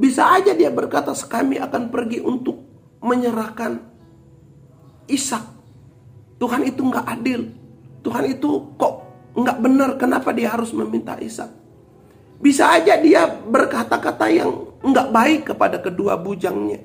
bisa 0.00 0.32
aja 0.32 0.56
dia 0.56 0.72
berkata, 0.72 1.12
kami 1.12 1.60
akan 1.60 1.92
pergi 1.92 2.24
untuk 2.24 2.56
menyerahkan 3.04 3.76
Ishak. 5.04 5.44
Tuhan 6.40 6.64
itu 6.64 6.80
nggak 6.80 7.06
adil. 7.20 7.52
Tuhan 8.00 8.24
itu 8.32 8.72
kok 8.80 8.94
nggak 9.36 9.58
benar. 9.60 9.90
Kenapa 10.00 10.32
dia 10.32 10.56
harus 10.56 10.72
meminta 10.72 11.20
Ishak? 11.20 11.52
Bisa 12.40 12.72
aja 12.72 12.96
dia 12.96 13.28
berkata-kata 13.28 14.32
yang 14.32 14.80
nggak 14.80 15.08
baik 15.12 15.40
kepada 15.52 15.76
kedua 15.84 16.16
bujangnya. 16.16 16.80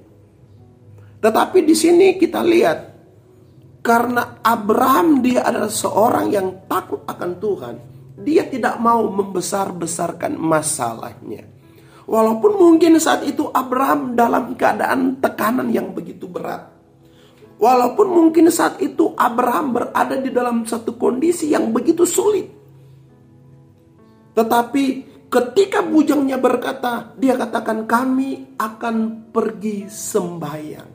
Tetapi 1.24 1.64
di 1.64 1.72
sini 1.72 2.20
kita 2.20 2.44
lihat 2.44 2.80
karena 3.80 4.44
Abraham 4.44 5.24
dia 5.24 5.48
adalah 5.48 5.72
seorang 5.72 6.28
yang 6.36 6.68
takut 6.68 7.08
akan 7.08 7.32
Tuhan, 7.40 7.76
dia 8.28 8.44
tidak 8.52 8.76
mau 8.84 9.08
membesar-besarkan 9.08 10.36
masalahnya. 10.36 11.55
Walaupun 12.06 12.54
mungkin 12.54 13.02
saat 13.02 13.26
itu 13.26 13.50
Abraham 13.50 14.14
dalam 14.14 14.54
keadaan 14.54 15.18
tekanan 15.18 15.74
yang 15.74 15.90
begitu 15.90 16.30
berat. 16.30 16.70
Walaupun 17.58 18.08
mungkin 18.14 18.54
saat 18.54 18.78
itu 18.78 19.18
Abraham 19.18 19.74
berada 19.74 20.14
di 20.20 20.30
dalam 20.30 20.70
satu 20.70 20.94
kondisi 21.02 21.50
yang 21.50 21.74
begitu 21.74 22.06
sulit. 22.06 22.46
Tetapi 24.38 24.86
ketika 25.32 25.82
bujangnya 25.82 26.38
berkata, 26.38 27.16
dia 27.18 27.34
katakan 27.34 27.90
kami 27.90 28.54
akan 28.60 29.32
pergi 29.34 29.90
sembahyang. 29.90 30.92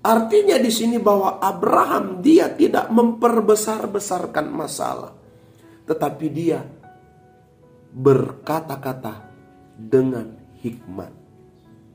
Artinya 0.00 0.56
di 0.56 0.70
sini 0.72 0.96
bahwa 1.02 1.42
Abraham 1.42 2.22
dia 2.22 2.46
tidak 2.52 2.88
memperbesar-besarkan 2.94 4.46
masalah. 4.48 5.12
Tetapi 5.84 6.26
dia 6.30 6.60
berkata-kata 7.90 9.29
dengan 9.88 10.36
hikmat. 10.60 11.20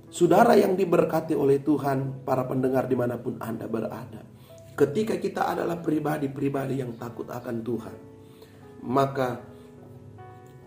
Saudara 0.09 0.55
yang 0.55 0.79
diberkati 0.79 1.35
oleh 1.35 1.59
Tuhan, 1.59 2.23
para 2.23 2.47
pendengar 2.47 2.87
di 2.87 2.95
mana 2.95 3.19
pun 3.19 3.35
Anda 3.37 3.67
berada. 3.67 4.23
Ketika 4.73 5.19
kita 5.19 5.51
adalah 5.51 5.79
pribadi-pribadi 5.83 6.79
yang 6.79 6.95
takut 6.95 7.27
akan 7.27 7.57
Tuhan. 7.63 7.97
Maka 8.85 9.43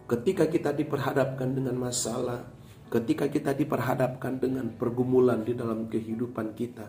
ketika 0.05 0.49
kita 0.49 0.77
diperhadapkan 0.77 1.49
dengan 1.49 1.77
masalah, 1.81 2.45
ketika 2.93 3.29
kita 3.29 3.57
diperhadapkan 3.57 4.37
dengan 4.37 4.69
pergumulan 4.75 5.45
di 5.45 5.57
dalam 5.57 5.89
kehidupan 5.89 6.53
kita, 6.53 6.89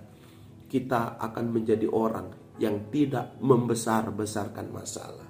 kita 0.67 1.15
akan 1.15 1.45
menjadi 1.53 1.87
orang 1.87 2.57
yang 2.59 2.91
tidak 2.91 3.39
membesar-besarkan 3.39 4.67
masalah. 4.67 5.27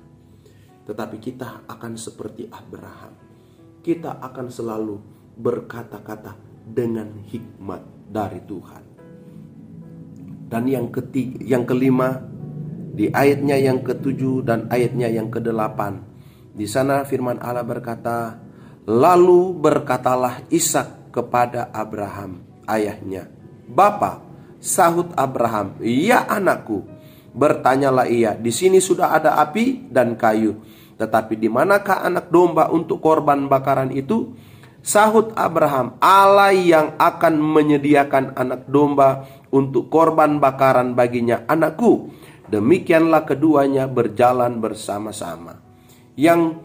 Tetapi 0.89 1.17
kita 1.21 1.69
akan 1.69 1.93
seperti 1.93 2.49
Abraham 2.49 3.28
kita 3.79 4.19
akan 4.19 4.47
selalu 4.51 4.99
berkata-kata 5.39 6.35
dengan 6.67 7.09
hikmat 7.31 7.81
dari 8.11 8.43
Tuhan. 8.43 8.83
Dan 10.49 10.65
yang 10.65 10.89
ketiga, 10.89 11.39
yang 11.45 11.63
kelima 11.63 12.19
di 12.93 13.07
ayatnya 13.13 13.55
yang 13.55 13.79
ketujuh 13.85 14.43
dan 14.43 14.67
ayatnya 14.67 15.07
yang 15.07 15.31
kedelapan. 15.31 16.03
Di 16.51 16.67
sana 16.67 17.05
firman 17.05 17.39
Allah 17.39 17.63
berkata, 17.63 18.35
Lalu 18.89 19.53
berkatalah 19.53 20.49
Ishak 20.49 21.13
kepada 21.13 21.69
Abraham, 21.69 22.41
ayahnya, 22.65 23.29
Bapa, 23.69 24.25
sahut 24.57 25.13
Abraham, 25.13 25.77
Ya 25.79 26.25
anakku, 26.25 26.89
bertanyalah 27.31 28.09
ia, 28.09 28.33
di 28.33 28.49
sini 28.49 28.81
sudah 28.81 29.13
ada 29.13 29.37
api 29.37 29.87
dan 29.93 30.17
kayu 30.17 30.57
tetapi 30.99 31.39
di 31.39 31.47
manakah 31.47 32.03
anak 32.03 32.27
domba 32.27 32.67
untuk 32.67 32.99
korban 32.99 33.47
bakaran 33.47 33.95
itu? 33.95 34.35
Sahut 34.83 35.31
Abraham, 35.35 35.95
Allah 36.03 36.51
yang 36.55 36.95
akan 36.99 37.39
menyediakan 37.39 38.35
anak 38.35 38.67
domba 38.67 39.27
untuk 39.51 39.87
korban 39.87 40.43
bakaran 40.43 40.95
baginya 40.95 41.47
anakku. 41.47 42.11
Demikianlah 42.51 43.23
keduanya 43.23 43.87
berjalan 43.87 44.59
bersama-sama. 44.59 45.63
Yang 46.19 46.59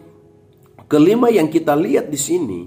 kelima 0.90 1.30
yang 1.30 1.46
kita 1.46 1.78
lihat 1.78 2.10
di 2.10 2.18
sini 2.18 2.60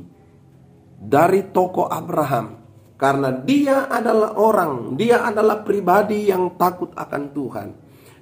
dari 0.96 1.52
toko 1.52 1.88
Abraham 1.88 2.64
karena 2.96 3.30
dia 3.44 3.92
adalah 3.92 4.40
orang, 4.40 4.96
dia 4.96 5.24
adalah 5.24 5.64
pribadi 5.68 6.32
yang 6.32 6.56
takut 6.56 6.96
akan 6.96 7.24
Tuhan. 7.36 7.70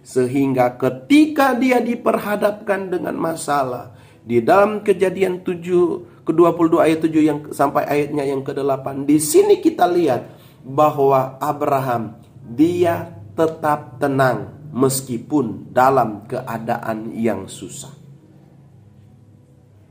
Sehingga 0.06 0.78
ketika 0.78 1.58
dia 1.58 1.82
diperhadapkan 1.82 2.93
dengan 2.93 3.18
masalah 3.18 3.97
di 4.22 4.38
dalam 4.38 4.86
kejadian 4.86 5.41
7 5.41 6.26
ke-22 6.30 6.74
ayat 6.78 6.99
7 7.01 7.10
yang 7.26 7.39
sampai 7.49 7.89
ayatnya 7.89 8.26
yang 8.26 8.45
ke-8 8.45 9.06
di 9.10 9.18
sini 9.18 9.62
kita 9.62 9.89
lihat 9.89 10.30
bahwa 10.62 11.41
Abraham 11.41 12.22
dia 12.45 13.18
tetap 13.34 13.97
tenang 13.97 14.70
meskipun 14.74 15.74
dalam 15.74 16.30
keadaan 16.30 17.14
yang 17.18 17.49
susah. 17.49 17.93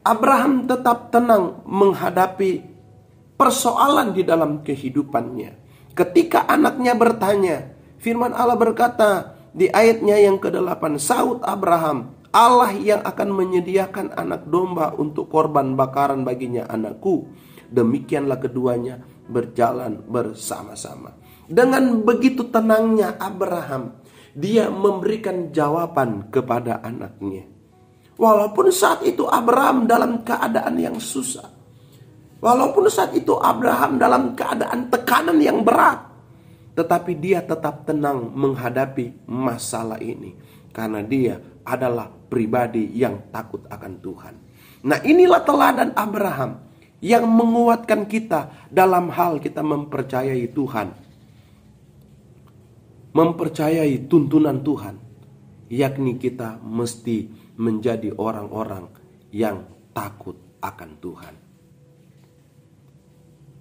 Abraham 0.04 0.68
tetap 0.68 1.08
tenang 1.10 1.64
menghadapi 1.64 2.60
persoalan 3.40 4.12
di 4.12 4.22
dalam 4.22 4.60
kehidupannya. 4.60 5.64
Ketika 5.96 6.44
anaknya 6.44 6.92
bertanya, 6.92 7.72
firman 7.96 8.36
Allah 8.36 8.58
berkata, 8.58 9.33
di 9.54 9.70
ayatnya 9.70 10.18
yang 10.18 10.42
ke-8, 10.42 10.98
Saud 10.98 11.46
Abraham, 11.46 12.10
Allah 12.34 12.74
yang 12.74 13.06
akan 13.06 13.30
menyediakan 13.30 14.18
anak 14.18 14.50
domba 14.50 14.90
untuk 14.98 15.30
korban 15.30 15.78
bakaran 15.78 16.26
baginya 16.26 16.66
anakku. 16.66 17.30
Demikianlah 17.70 18.42
keduanya 18.42 18.98
berjalan 19.30 20.02
bersama-sama. 20.10 21.14
Dengan 21.46 22.02
begitu 22.02 22.50
tenangnya 22.50 23.14
Abraham, 23.22 24.02
dia 24.34 24.66
memberikan 24.66 25.54
jawaban 25.54 26.26
kepada 26.34 26.82
anaknya. 26.82 27.46
Walaupun 28.18 28.74
saat 28.74 29.06
itu 29.06 29.26
Abraham 29.30 29.86
dalam 29.86 30.26
keadaan 30.26 30.74
yang 30.78 30.98
susah. 30.98 31.46
Walaupun 32.42 32.90
saat 32.90 33.14
itu 33.14 33.38
Abraham 33.38 34.02
dalam 34.02 34.34
keadaan 34.34 34.90
tekanan 34.90 35.38
yang 35.38 35.62
berat. 35.62 36.13
Tetapi 36.74 37.12
dia 37.18 37.38
tetap 37.40 37.86
tenang 37.86 38.34
menghadapi 38.34 39.26
masalah 39.30 40.02
ini. 40.02 40.34
Karena 40.74 41.06
dia 41.06 41.38
adalah 41.62 42.10
pribadi 42.10 42.90
yang 42.98 43.30
takut 43.30 43.62
akan 43.70 43.92
Tuhan. 44.02 44.34
Nah 44.84 44.98
inilah 45.06 45.40
teladan 45.46 45.94
Abraham 45.94 46.60
yang 46.98 47.30
menguatkan 47.30 48.10
kita 48.10 48.68
dalam 48.72 49.08
hal 49.14 49.38
kita 49.38 49.62
mempercayai 49.62 50.50
Tuhan. 50.50 50.88
Mempercayai 53.14 54.10
tuntunan 54.10 54.58
Tuhan. 54.60 54.98
Yakni 55.70 56.18
kita 56.18 56.58
mesti 56.58 57.30
menjadi 57.54 58.10
orang-orang 58.18 58.90
yang 59.30 59.62
takut 59.94 60.34
akan 60.58 60.90
Tuhan. 60.98 61.43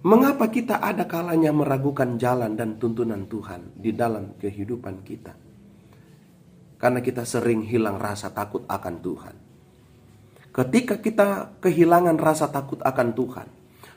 Mengapa 0.04 0.52
kita 0.52 0.84
ada 0.84 1.08
kalanya 1.08 1.48
meragukan 1.48 2.20
jalan 2.20 2.60
dan 2.60 2.76
tuntunan 2.76 3.24
Tuhan 3.24 3.72
di 3.72 3.96
dalam 3.96 4.36
kehidupan 4.36 5.00
kita? 5.00 5.32
Karena 6.76 7.00
kita 7.00 7.24
sering 7.24 7.64
hilang 7.64 7.96
rasa 7.96 8.28
takut 8.28 8.68
akan 8.68 9.00
Tuhan. 9.00 9.34
Ketika 10.52 11.00
kita 11.00 11.56
kehilangan 11.56 12.20
rasa 12.20 12.52
takut 12.52 12.84
akan 12.84 13.16
Tuhan, 13.16 13.48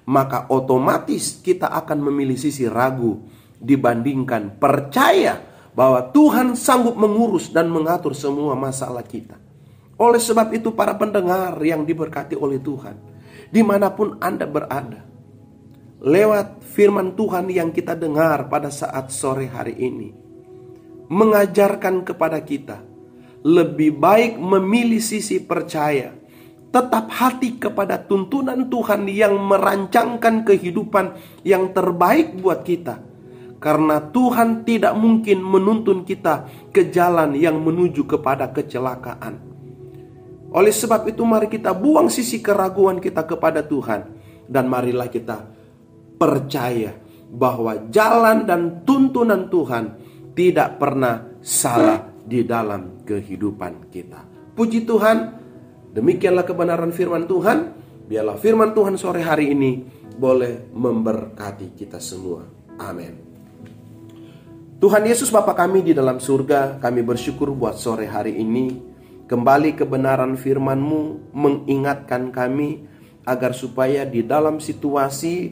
maka 0.08 0.48
otomatis 0.48 1.44
kita 1.44 1.68
akan 1.76 2.00
memilih 2.08 2.40
sisi 2.40 2.64
ragu 2.72 3.28
dibandingkan 3.60 4.56
percaya 4.56 5.44
bahwa 5.76 6.08
Tuhan 6.16 6.56
sanggup 6.56 6.96
mengurus 6.96 7.52
dan 7.52 7.68
mengatur 7.68 8.16
semua 8.16 8.56
masalah 8.56 9.04
kita. 9.04 9.36
Oleh 10.00 10.24
sebab 10.24 10.56
itu 10.56 10.72
para 10.72 10.96
pendengar 10.96 11.60
yang 11.60 11.84
diberkati 11.84 12.40
oleh 12.40 12.64
Tuhan, 12.64 12.96
di 13.52 13.60
mana 13.60 13.92
pun 13.92 14.16
Anda 14.24 14.48
berada, 14.48 15.04
lewat 15.98 16.62
firman 16.62 17.18
Tuhan 17.18 17.50
yang 17.50 17.74
kita 17.74 17.98
dengar 17.98 18.46
pada 18.50 18.70
saat 18.70 19.10
sore 19.10 19.50
hari 19.50 19.74
ini, 19.82 20.14
mengajarkan 21.10 22.06
kepada 22.06 22.38
kita 22.42 22.86
lebih 23.46 23.98
baik 23.98 24.36
memilih 24.38 25.02
sisi 25.02 25.42
percaya, 25.42 26.14
tetap 26.70 27.10
hati 27.10 27.58
kepada 27.58 27.96
tuntunan 27.96 28.68
Tuhan 28.68 29.08
yang 29.10 29.40
merancangkan 29.40 30.44
kehidupan 30.46 31.16
yang 31.46 31.72
terbaik 31.74 32.38
buat 32.38 32.62
kita. 32.68 33.02
Karena 33.58 33.98
Tuhan 33.98 34.62
tidak 34.70 34.94
mungkin 34.94 35.42
menuntun 35.42 36.06
kita 36.06 36.46
ke 36.70 36.94
jalan 36.94 37.34
yang 37.34 37.58
menuju 37.58 38.06
kepada 38.06 38.54
kecelakaan. 38.54 39.42
Oleh 40.54 40.70
sebab 40.70 41.10
itu 41.10 41.26
mari 41.26 41.50
kita 41.50 41.74
buang 41.74 42.06
sisi 42.06 42.38
keraguan 42.38 43.02
kita 43.02 43.26
kepada 43.26 43.66
Tuhan 43.66 44.14
dan 44.46 44.70
marilah 44.70 45.10
kita 45.10 45.57
percaya 46.18 46.94
bahwa 47.32 47.88
jalan 47.94 48.44
dan 48.44 48.82
tuntunan 48.84 49.48
Tuhan 49.48 49.86
tidak 50.34 50.82
pernah 50.82 51.38
salah 51.42 52.10
di 52.26 52.44
dalam 52.44 53.06
kehidupan 53.08 53.90
kita. 53.94 54.54
Puji 54.58 54.84
Tuhan, 54.84 55.18
demikianlah 55.94 56.44
kebenaran 56.44 56.92
firman 56.92 57.30
Tuhan. 57.30 57.58
Biarlah 58.08 58.38
firman 58.40 58.74
Tuhan 58.74 58.96
sore 58.98 59.22
hari 59.22 59.54
ini 59.54 59.84
boleh 60.18 60.74
memberkati 60.74 61.76
kita 61.76 62.02
semua. 62.02 62.44
Amin. 62.82 63.26
Tuhan 64.78 65.04
Yesus 65.10 65.34
Bapa 65.34 65.58
kami 65.58 65.82
di 65.82 65.94
dalam 65.94 66.22
surga, 66.22 66.78
kami 66.78 67.02
bersyukur 67.02 67.50
buat 67.50 67.82
sore 67.82 68.06
hari 68.06 68.38
ini 68.38 68.98
Kembali 69.28 69.76
kebenaran 69.76 70.40
firman-Mu 70.40 71.36
mengingatkan 71.36 72.32
kami 72.32 72.88
agar 73.28 73.52
supaya 73.52 74.08
di 74.08 74.24
dalam 74.24 74.64
situasi 74.64 75.52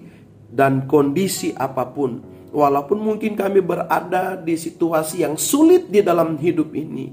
dan 0.49 0.85
kondisi 0.85 1.51
apa 1.57 1.89
pun, 1.89 2.21
walaupun 2.55 2.99
mungkin 3.01 3.35
kami 3.35 3.59
berada 3.59 4.39
di 4.39 4.55
situasi 4.55 5.27
yang 5.27 5.35
sulit 5.35 5.91
di 5.91 5.99
dalam 5.99 6.39
hidup 6.39 6.71
ini, 6.71 7.11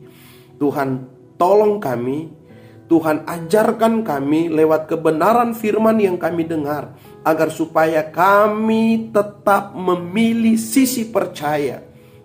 Tuhan 0.62 1.10
tolong 1.34 1.82
kami, 1.82 2.30
Tuhan 2.86 3.26
ajarkan 3.26 4.04
kami 4.06 4.52
lewat 4.52 4.86
kebenaran 4.86 5.56
firman 5.56 5.98
yang 5.98 6.20
kami 6.20 6.46
dengar, 6.46 6.94
agar 7.26 7.48
supaya 7.50 8.06
kami 8.06 9.10
tetap 9.10 9.74
memilih 9.74 10.54
sisi 10.60 11.08
percaya. 11.08 11.82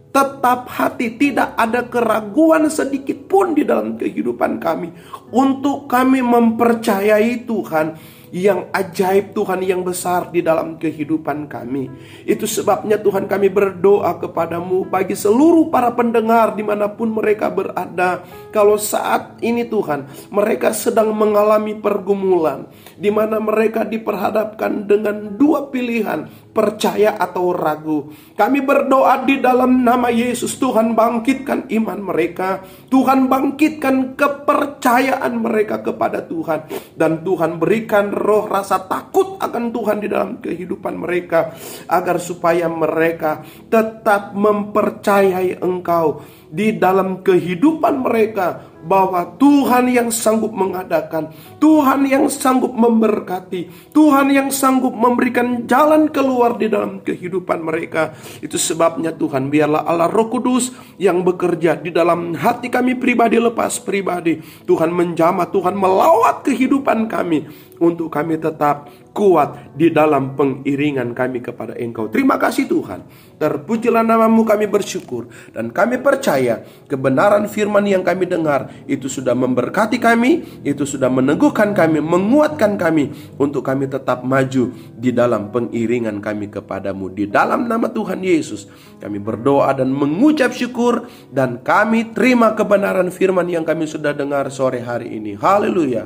Tetap 0.07 0.65
hati, 0.71 1.13
tidak 1.13 1.53
ada 1.53 1.85
keraguan 1.85 2.65
sedikit 2.73 3.29
pun 3.29 3.53
di 3.53 3.61
dalam 3.61 4.01
kehidupan 4.01 4.57
kami. 4.57 4.89
Untuk 5.29 5.85
kami 5.85 6.25
mempercayai 6.25 7.45
Tuhan 7.45 8.16
yang 8.31 8.67
ajaib 8.75 9.31
Tuhan 9.31 9.63
yang 9.63 9.81
besar 9.83 10.29
di 10.31 10.43
dalam 10.43 10.75
kehidupan 10.75 11.47
kami. 11.47 11.87
Itu 12.27 12.43
sebabnya 12.43 12.99
Tuhan 12.99 13.25
kami 13.29 13.47
berdoa 13.47 14.19
kepadamu 14.19 14.87
bagi 14.87 15.15
seluruh 15.15 15.71
para 15.71 15.91
pendengar 15.95 16.55
di 16.55 16.63
mana 16.63 16.91
pun 16.91 17.11
mereka 17.11 17.47
berada. 17.47 18.23
Kalau 18.51 18.75
saat 18.75 19.39
ini 19.39 19.63
Tuhan 19.67 20.07
mereka 20.31 20.75
sedang 20.75 21.15
mengalami 21.15 21.77
pergumulan. 21.77 22.67
Di 22.97 23.13
mana 23.13 23.37
mereka 23.37 23.85
diperhadapkan 23.85 24.89
dengan 24.89 25.37
dua 25.37 25.69
pilihan 25.69 26.25
percaya 26.57 27.13
atau 27.21 27.53
ragu. 27.53 28.09
Kami 28.33 28.65
berdoa 28.65 29.21
di 29.21 29.37
dalam 29.37 29.85
nama 29.85 30.09
Yesus, 30.09 30.57
Tuhan 30.57 30.97
bangkitkan 30.97 31.69
iman 31.69 32.01
mereka, 32.01 32.65
Tuhan 32.89 33.29
bangkitkan 33.29 34.17
kepercayaan 34.17 35.37
mereka 35.37 35.85
kepada 35.85 36.25
Tuhan, 36.25 36.65
dan 36.97 37.21
Tuhan 37.21 37.61
berikan 37.61 38.09
roh 38.09 38.49
rasa 38.49 38.81
takut 38.89 39.37
akan 39.37 39.69
Tuhan 39.69 40.01
di 40.01 40.09
dalam 40.09 40.41
kehidupan 40.41 40.97
mereka, 40.97 41.53
agar 41.85 42.17
supaya 42.17 42.65
mereka 42.65 43.45
tetap 43.69 44.33
mempercayai 44.33 45.61
Engkau 45.61 46.25
di 46.49 46.73
dalam 46.79 47.21
kehidupan 47.21 48.01
mereka 48.01 48.76
bahwa 48.87 49.35
Tuhan 49.35 49.91
yang 49.91 50.09
sanggup 50.09 50.55
mengadakan, 50.55 51.35
Tuhan 51.59 52.07
yang 52.07 52.31
sanggup 52.31 52.71
memberkati, 52.71 53.91
Tuhan 53.91 54.31
yang 54.31 54.47
sanggup 54.47 54.95
memberikan 54.95 55.67
jalan 55.67 56.07
keluar 56.07 56.55
di 56.55 56.71
dalam 56.71 57.03
kehidupan 57.03 57.59
mereka. 57.59 58.15
Itu 58.39 58.55
sebabnya 58.55 59.11
Tuhan 59.11 59.51
biarlah 59.51 59.83
Allah 59.83 60.07
Roh 60.07 60.31
Kudus 60.31 60.71
yang 60.95 61.21
bekerja 61.27 61.75
di 61.75 61.91
dalam 61.91 62.31
hati 62.39 62.71
kami 62.71 62.95
pribadi 62.95 63.35
lepas 63.37 63.83
pribadi. 63.83 64.39
Tuhan 64.63 64.95
menjamah, 64.95 65.51
Tuhan 65.51 65.75
melawat 65.75 66.47
kehidupan 66.47 67.11
kami 67.11 67.66
untuk 67.81 68.09
kami 68.09 68.37
tetap 68.41 68.89
kuat 69.17 69.73
di 69.73 69.89
dalam 69.89 70.37
pengiringan 70.37 71.17
kami 71.17 71.41
kepada 71.41 71.73
Engkau. 71.73 72.05
Terima 72.05 72.37
kasih 72.37 72.69
Tuhan. 72.69 73.01
Terpujilah 73.41 74.05
namamu 74.05 74.45
kami 74.45 74.69
bersyukur. 74.69 75.25
Dan 75.49 75.73
kami 75.73 75.97
percaya 75.97 76.61
kebenaran 76.85 77.49
firman 77.49 77.81
yang 77.89 78.05
kami 78.05 78.29
dengar 78.29 78.69
itu 78.85 79.09
sudah 79.09 79.33
memberkati 79.33 79.97
kami, 79.97 80.61
itu 80.61 80.85
sudah 80.85 81.09
meneguhkan 81.09 81.73
kami, 81.73 81.97
menguatkan 81.97 82.77
kami 82.77 83.09
untuk 83.41 83.65
kami 83.65 83.89
tetap 83.89 84.21
maju 84.21 84.69
di 84.93 85.09
dalam 85.09 85.49
pengiringan 85.49 86.21
kami 86.21 86.53
kepadamu. 86.53 87.09
Di 87.09 87.25
dalam 87.25 87.65
nama 87.65 87.89
Tuhan 87.89 88.21
Yesus 88.21 88.69
kami 89.01 89.17
berdoa 89.17 89.73
dan 89.73 89.89
mengucap 89.89 90.53
syukur 90.53 91.09
dan 91.33 91.65
kami 91.65 92.13
terima 92.13 92.53
kebenaran 92.53 93.09
firman 93.09 93.49
yang 93.49 93.65
kami 93.65 93.89
sudah 93.89 94.13
dengar 94.13 94.49
sore 94.53 94.81
hari 94.81 95.17
ini. 95.17 95.33
Haleluya. 95.33 96.05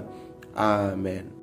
Amin. 0.56 1.41